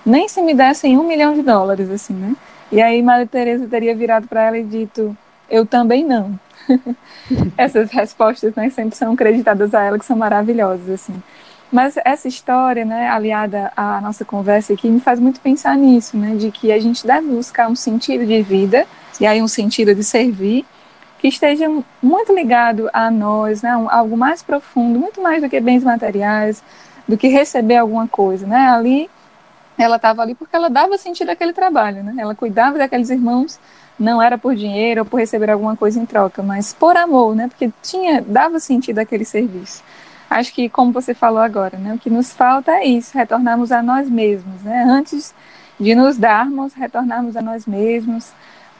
nem 0.05 0.27
se 0.27 0.41
me 0.41 0.53
dessem 0.53 0.97
um 0.97 1.07
milhão 1.07 1.33
de 1.33 1.41
dólares, 1.41 1.89
assim, 1.89 2.13
né? 2.13 2.35
E 2.71 2.81
aí 2.81 3.01
Madre 3.01 3.27
Teresa 3.27 3.67
teria 3.67 3.95
virado 3.95 4.27
para 4.27 4.43
ela 4.43 4.57
e 4.57 4.63
dito, 4.63 5.15
eu 5.49 5.65
também 5.65 6.03
não. 6.03 6.37
Essas 7.57 7.91
respostas 7.91 8.53
né, 8.55 8.69
sempre 8.69 8.95
são 8.95 9.15
creditadas 9.15 9.73
a 9.73 9.83
ela, 9.83 9.99
que 9.99 10.05
são 10.05 10.17
maravilhosas, 10.17 10.89
assim. 10.89 11.21
Mas 11.71 11.95
essa 12.05 12.27
história, 12.27 12.85
né, 12.85 13.09
aliada 13.09 13.71
à 13.75 13.99
nossa 13.99 14.23
conversa 14.23 14.73
aqui, 14.73 14.89
me 14.89 15.01
faz 15.01 15.19
muito 15.19 15.41
pensar 15.41 15.75
nisso, 15.75 16.17
né, 16.17 16.35
de 16.35 16.49
que 16.49 16.71
a 16.71 16.79
gente 16.79 17.05
deve 17.05 17.27
buscar 17.27 17.67
um 17.67 17.75
sentido 17.75 18.25
de 18.25 18.41
vida 18.41 18.85
e 19.19 19.25
aí 19.25 19.41
um 19.41 19.47
sentido 19.47 19.93
de 19.93 20.03
servir, 20.03 20.65
que 21.19 21.27
esteja 21.27 21.67
muito 22.01 22.33
ligado 22.33 22.89
a 22.93 23.11
nós, 23.11 23.61
né, 23.61 23.71
algo 23.89 24.15
mais 24.15 24.41
profundo, 24.41 24.99
muito 24.99 25.21
mais 25.21 25.41
do 25.41 25.49
que 25.49 25.59
bens 25.59 25.83
materiais, 25.83 26.63
do 27.07 27.17
que 27.17 27.27
receber 27.27 27.77
alguma 27.77 28.07
coisa, 28.07 28.45
né? 28.45 28.69
Ali 28.69 29.09
ela 29.77 29.95
estava 29.97 30.21
ali 30.21 30.35
porque 30.35 30.55
ela 30.55 30.69
dava 30.69 30.97
sentido 30.97 31.29
àquele 31.29 31.53
trabalho, 31.53 32.03
né? 32.03 32.15
Ela 32.17 32.35
cuidava 32.35 32.77
daqueles 32.77 33.09
irmãos, 33.09 33.59
não 33.99 34.21
era 34.21 34.37
por 34.37 34.55
dinheiro 34.55 35.01
ou 35.01 35.05
por 35.05 35.19
receber 35.19 35.49
alguma 35.49 35.75
coisa 35.75 35.99
em 35.99 36.05
troca, 36.05 36.43
mas 36.43 36.73
por 36.73 36.95
amor, 36.95 37.35
né? 37.35 37.47
Porque 37.47 37.71
tinha 37.81 38.21
dava 38.21 38.59
sentido 38.59 38.99
àquele 38.99 39.25
serviço. 39.25 39.83
Acho 40.29 40.53
que 40.53 40.69
como 40.69 40.91
você 40.91 41.13
falou 41.13 41.39
agora, 41.39 41.77
né? 41.77 41.93
O 41.93 41.99
que 41.99 42.09
nos 42.09 42.33
falta 42.33 42.71
é 42.71 42.85
isso, 42.85 43.17
retornarmos 43.17 43.71
a 43.71 43.81
nós 43.81 44.09
mesmos, 44.09 44.61
né? 44.61 44.83
Antes 44.87 45.33
de 45.79 45.95
nos 45.95 46.17
darmos, 46.17 46.73
retornarmos 46.73 47.35
a 47.37 47.41
nós 47.41 47.65
mesmos, 47.65 48.31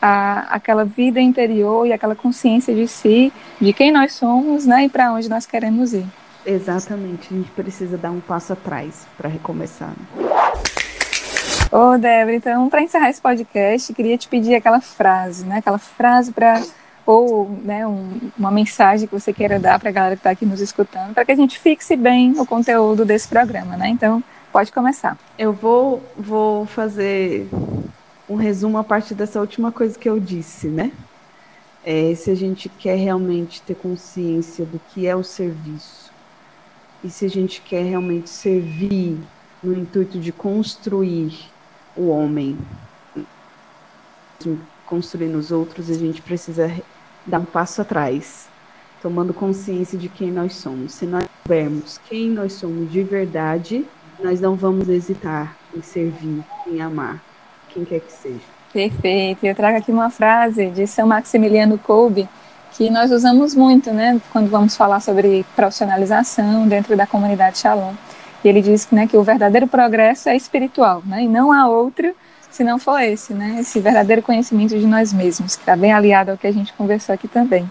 a, 0.01 0.47
aquela 0.53 0.83
vida 0.83 1.19
interior 1.19 1.85
e 1.85 1.93
aquela 1.93 2.15
consciência 2.15 2.73
de 2.73 2.87
si, 2.87 3.31
de 3.59 3.73
quem 3.73 3.91
nós 3.91 4.13
somos, 4.13 4.65
né? 4.65 4.85
E 4.85 4.89
para 4.89 5.11
onde 5.11 5.29
nós 5.29 5.45
queremos 5.45 5.93
ir. 5.93 6.05
Exatamente, 6.45 7.33
a 7.33 7.37
gente 7.37 7.51
precisa 7.51 7.97
dar 7.97 8.11
um 8.11 8.21
passo 8.21 8.53
atrás 8.53 9.05
para 9.17 9.27
recomeçar. 9.27 9.89
Né? 9.89 10.27
Ô, 11.69 11.97
Débora, 11.97 12.35
então, 12.35 12.69
para 12.69 12.81
encerrar 12.81 13.09
esse 13.09 13.21
podcast, 13.21 13.93
queria 13.93 14.17
te 14.17 14.29
pedir 14.29 14.55
aquela 14.55 14.79
frase, 14.79 15.45
né? 15.45 15.57
Aquela 15.57 15.77
frase 15.77 16.31
para 16.31 16.63
ou 17.05 17.49
né, 17.63 17.87
um, 17.87 18.31
uma 18.37 18.51
mensagem 18.51 19.07
que 19.07 19.13
você 19.13 19.31
queira 19.31 19.57
dar 19.57 19.79
para 19.79 19.89
a 19.89 19.91
galera 19.93 20.15
que 20.15 20.19
está 20.19 20.29
aqui 20.29 20.45
nos 20.45 20.59
escutando, 20.59 21.13
para 21.13 21.23
que 21.23 21.31
a 21.31 21.35
gente 21.35 21.57
fixe 21.57 21.95
bem 21.95 22.37
o 22.37 22.45
conteúdo 22.45 23.05
desse 23.05 23.27
programa, 23.29 23.77
né? 23.77 23.87
Então, 23.89 24.21
pode 24.51 24.71
começar. 24.71 25.17
Eu 25.37 25.53
vou, 25.53 26.03
vou 26.17 26.65
fazer 26.65 27.49
um 28.29 28.35
resumo 28.35 28.77
a 28.77 28.83
partir 28.83 29.13
dessa 29.13 29.39
última 29.39 29.71
coisa 29.71 29.97
que 29.97 30.09
eu 30.09 30.19
disse, 30.19 30.67
né? 30.67 30.91
É, 31.85 32.13
se 32.15 32.29
a 32.29 32.35
gente 32.35 32.67
quer 32.67 32.97
realmente 32.97 33.61
ter 33.61 33.75
consciência 33.75 34.65
do 34.65 34.79
que 34.89 35.07
é 35.07 35.15
o 35.15 35.23
serviço, 35.23 36.11
e 37.03 37.09
se 37.09 37.25
a 37.25 37.29
gente 37.29 37.61
quer 37.61 37.83
realmente 37.83 38.29
servir 38.29 39.17
no 39.63 39.73
intuito 39.73 40.19
de 40.19 40.31
construir 40.31 41.56
o 41.97 42.09
homem, 42.09 42.57
construir 44.85 45.27
nos 45.27 45.51
outros, 45.51 45.89
a 45.89 45.93
gente 45.93 46.21
precisa 46.21 46.71
dar 47.25 47.39
um 47.39 47.45
passo 47.45 47.81
atrás, 47.81 48.47
tomando 49.01 49.33
consciência 49.33 49.97
de 49.97 50.07
quem 50.07 50.31
nós 50.31 50.53
somos. 50.55 50.93
Se 50.93 51.05
nós 51.05 51.27
soubermos 51.43 51.99
quem 52.07 52.29
nós 52.29 52.53
somos 52.53 52.91
de 52.91 53.03
verdade, 53.03 53.85
nós 54.23 54.39
não 54.39 54.55
vamos 54.55 54.87
hesitar 54.87 55.55
em 55.75 55.81
servir, 55.81 56.43
em 56.65 56.81
amar, 56.81 57.21
quem 57.69 57.83
quer 57.83 57.99
que 57.99 58.11
seja. 58.11 58.39
Perfeito. 58.71 59.45
Eu 59.45 59.55
trago 59.55 59.77
aqui 59.77 59.91
uma 59.91 60.09
frase 60.09 60.69
de 60.69 60.87
São 60.87 61.07
Maximiliano 61.07 61.77
Kolbe, 61.77 62.27
que 62.73 62.89
nós 62.89 63.11
usamos 63.11 63.55
muito, 63.55 63.91
né, 63.91 64.21
quando 64.31 64.49
vamos 64.49 64.75
falar 64.75 64.99
sobre 64.99 65.45
profissionalização 65.55 66.67
dentro 66.67 66.95
da 66.95 67.07
comunidade 67.07 67.57
Shalom. 67.57 67.93
Ele 68.47 68.61
diz 68.61 68.89
né, 68.91 69.07
que 69.07 69.17
o 69.17 69.23
verdadeiro 69.23 69.67
progresso 69.67 70.29
é 70.29 70.35
espiritual, 70.35 71.03
né, 71.05 71.23
e 71.23 71.27
não 71.27 71.51
há 71.51 71.67
outro 71.67 72.13
se 72.49 72.63
não 72.63 72.79
for 72.79 72.99
esse, 72.99 73.33
né, 73.33 73.57
esse 73.59 73.79
verdadeiro 73.79 74.21
conhecimento 74.21 74.77
de 74.77 74.85
nós 74.85 75.13
mesmos, 75.13 75.55
que 75.55 75.61
está 75.61 75.75
bem 75.75 75.91
aliado 75.91 76.31
ao 76.31 76.37
que 76.37 76.47
a 76.47 76.51
gente 76.51 76.73
conversou 76.73 77.13
aqui 77.13 77.27
também. 77.27 77.69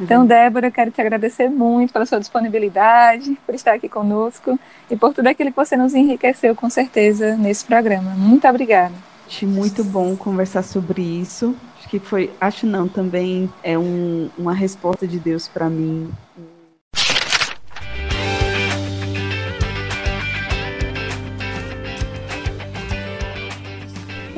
Então, 0.00 0.20
uhum. 0.20 0.26
Débora, 0.26 0.68
eu 0.68 0.72
quero 0.72 0.90
te 0.90 1.00
agradecer 1.00 1.48
muito 1.48 1.92
pela 1.92 2.06
sua 2.06 2.20
disponibilidade, 2.20 3.36
por 3.44 3.54
estar 3.54 3.74
aqui 3.74 3.88
conosco 3.88 4.58
e 4.90 4.96
por 4.96 5.12
tudo 5.12 5.26
aquilo 5.26 5.50
que 5.50 5.56
você 5.56 5.76
nos 5.76 5.94
enriqueceu, 5.94 6.54
com 6.54 6.70
certeza, 6.70 7.36
nesse 7.36 7.64
programa. 7.64 8.10
Muito 8.12 8.46
obrigada. 8.46 8.94
Achei 9.26 9.48
muito 9.48 9.82
bom 9.82 10.16
conversar 10.16 10.62
sobre 10.62 11.02
isso. 11.02 11.54
Acho 11.78 11.88
que 11.88 11.98
foi, 11.98 12.30
acho 12.40 12.66
não, 12.66 12.88
também 12.88 13.52
é 13.62 13.76
um, 13.76 14.30
uma 14.38 14.54
resposta 14.54 15.06
de 15.06 15.18
Deus 15.18 15.48
para 15.48 15.68
mim. 15.68 16.10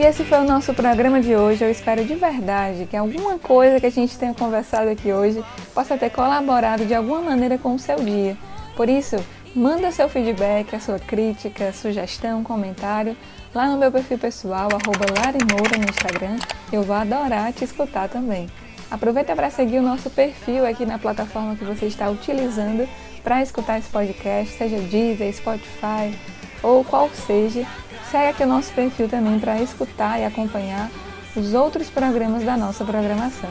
E 0.01 0.03
esse 0.03 0.25
foi 0.25 0.39
o 0.39 0.45
nosso 0.45 0.73
programa 0.73 1.21
de 1.21 1.37
hoje. 1.37 1.63
Eu 1.63 1.71
espero 1.71 2.03
de 2.03 2.15
verdade 2.15 2.87
que 2.87 2.97
alguma 2.97 3.39
coisa 3.39 3.79
que 3.79 3.85
a 3.85 3.91
gente 3.91 4.17
tenha 4.17 4.33
conversado 4.33 4.89
aqui 4.89 5.13
hoje 5.13 5.45
possa 5.75 5.95
ter 5.99 6.09
colaborado 6.09 6.87
de 6.87 6.95
alguma 6.95 7.21
maneira 7.21 7.59
com 7.59 7.75
o 7.75 7.79
seu 7.79 7.97
dia. 7.97 8.35
Por 8.75 8.89
isso, 8.89 9.17
manda 9.55 9.93
seu 9.93 10.09
feedback, 10.09 10.75
a 10.75 10.81
sua 10.81 10.99
crítica, 10.99 11.71
sugestão, 11.75 12.43
comentário 12.43 13.15
lá 13.55 13.67
no 13.67 13.77
meu 13.77 13.93
perfil 13.93 14.17
pessoal, 14.17 14.71
Larimoura 14.73 15.77
no 15.77 15.91
Instagram. 15.91 16.39
Eu 16.73 16.83
vou 16.83 16.97
adorar 16.97 17.53
te 17.53 17.65
escutar 17.65 18.09
também. 18.09 18.49
Aproveita 18.91 19.37
para 19.37 19.51
seguir 19.51 19.81
o 19.81 19.83
nosso 19.83 20.09
perfil 20.09 20.65
aqui 20.65 20.87
na 20.87 20.99
plataforma 20.99 21.57
que 21.57 21.65
você 21.67 21.85
está 21.85 22.09
utilizando 22.09 22.89
para 23.23 23.43
escutar 23.43 23.79
esse 23.79 23.91
podcast, 23.91 24.57
seja 24.57 24.79
Deezer, 24.79 25.31
Spotify 25.35 26.19
ou 26.63 26.83
qual 26.85 27.11
seja. 27.11 27.67
Segue 28.11 28.27
aqui 28.27 28.42
o 28.42 28.46
nosso 28.46 28.73
perfil 28.73 29.09
também 29.09 29.38
para 29.38 29.62
escutar 29.62 30.18
e 30.18 30.25
acompanhar 30.25 30.90
os 31.37 31.55
outros 31.55 31.88
programas 31.88 32.42
da 32.42 32.57
nossa 32.57 32.85
programação. 32.85 33.51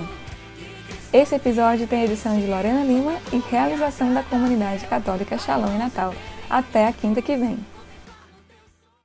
Esse 1.13 1.35
episódio 1.35 1.87
tem 1.87 2.03
edição 2.03 2.37
de 2.37 2.45
Lorena 2.45 2.83
Lima 2.83 3.13
e 3.31 3.37
realização 3.49 4.13
da 4.13 4.21
comunidade 4.21 4.85
católica 4.85 5.37
Shalom 5.37 5.73
em 5.73 5.77
Natal. 5.77 6.13
Até 6.49 6.87
a 6.87 6.91
quinta 6.91 7.21
que 7.21 7.37
vem. 7.37 7.57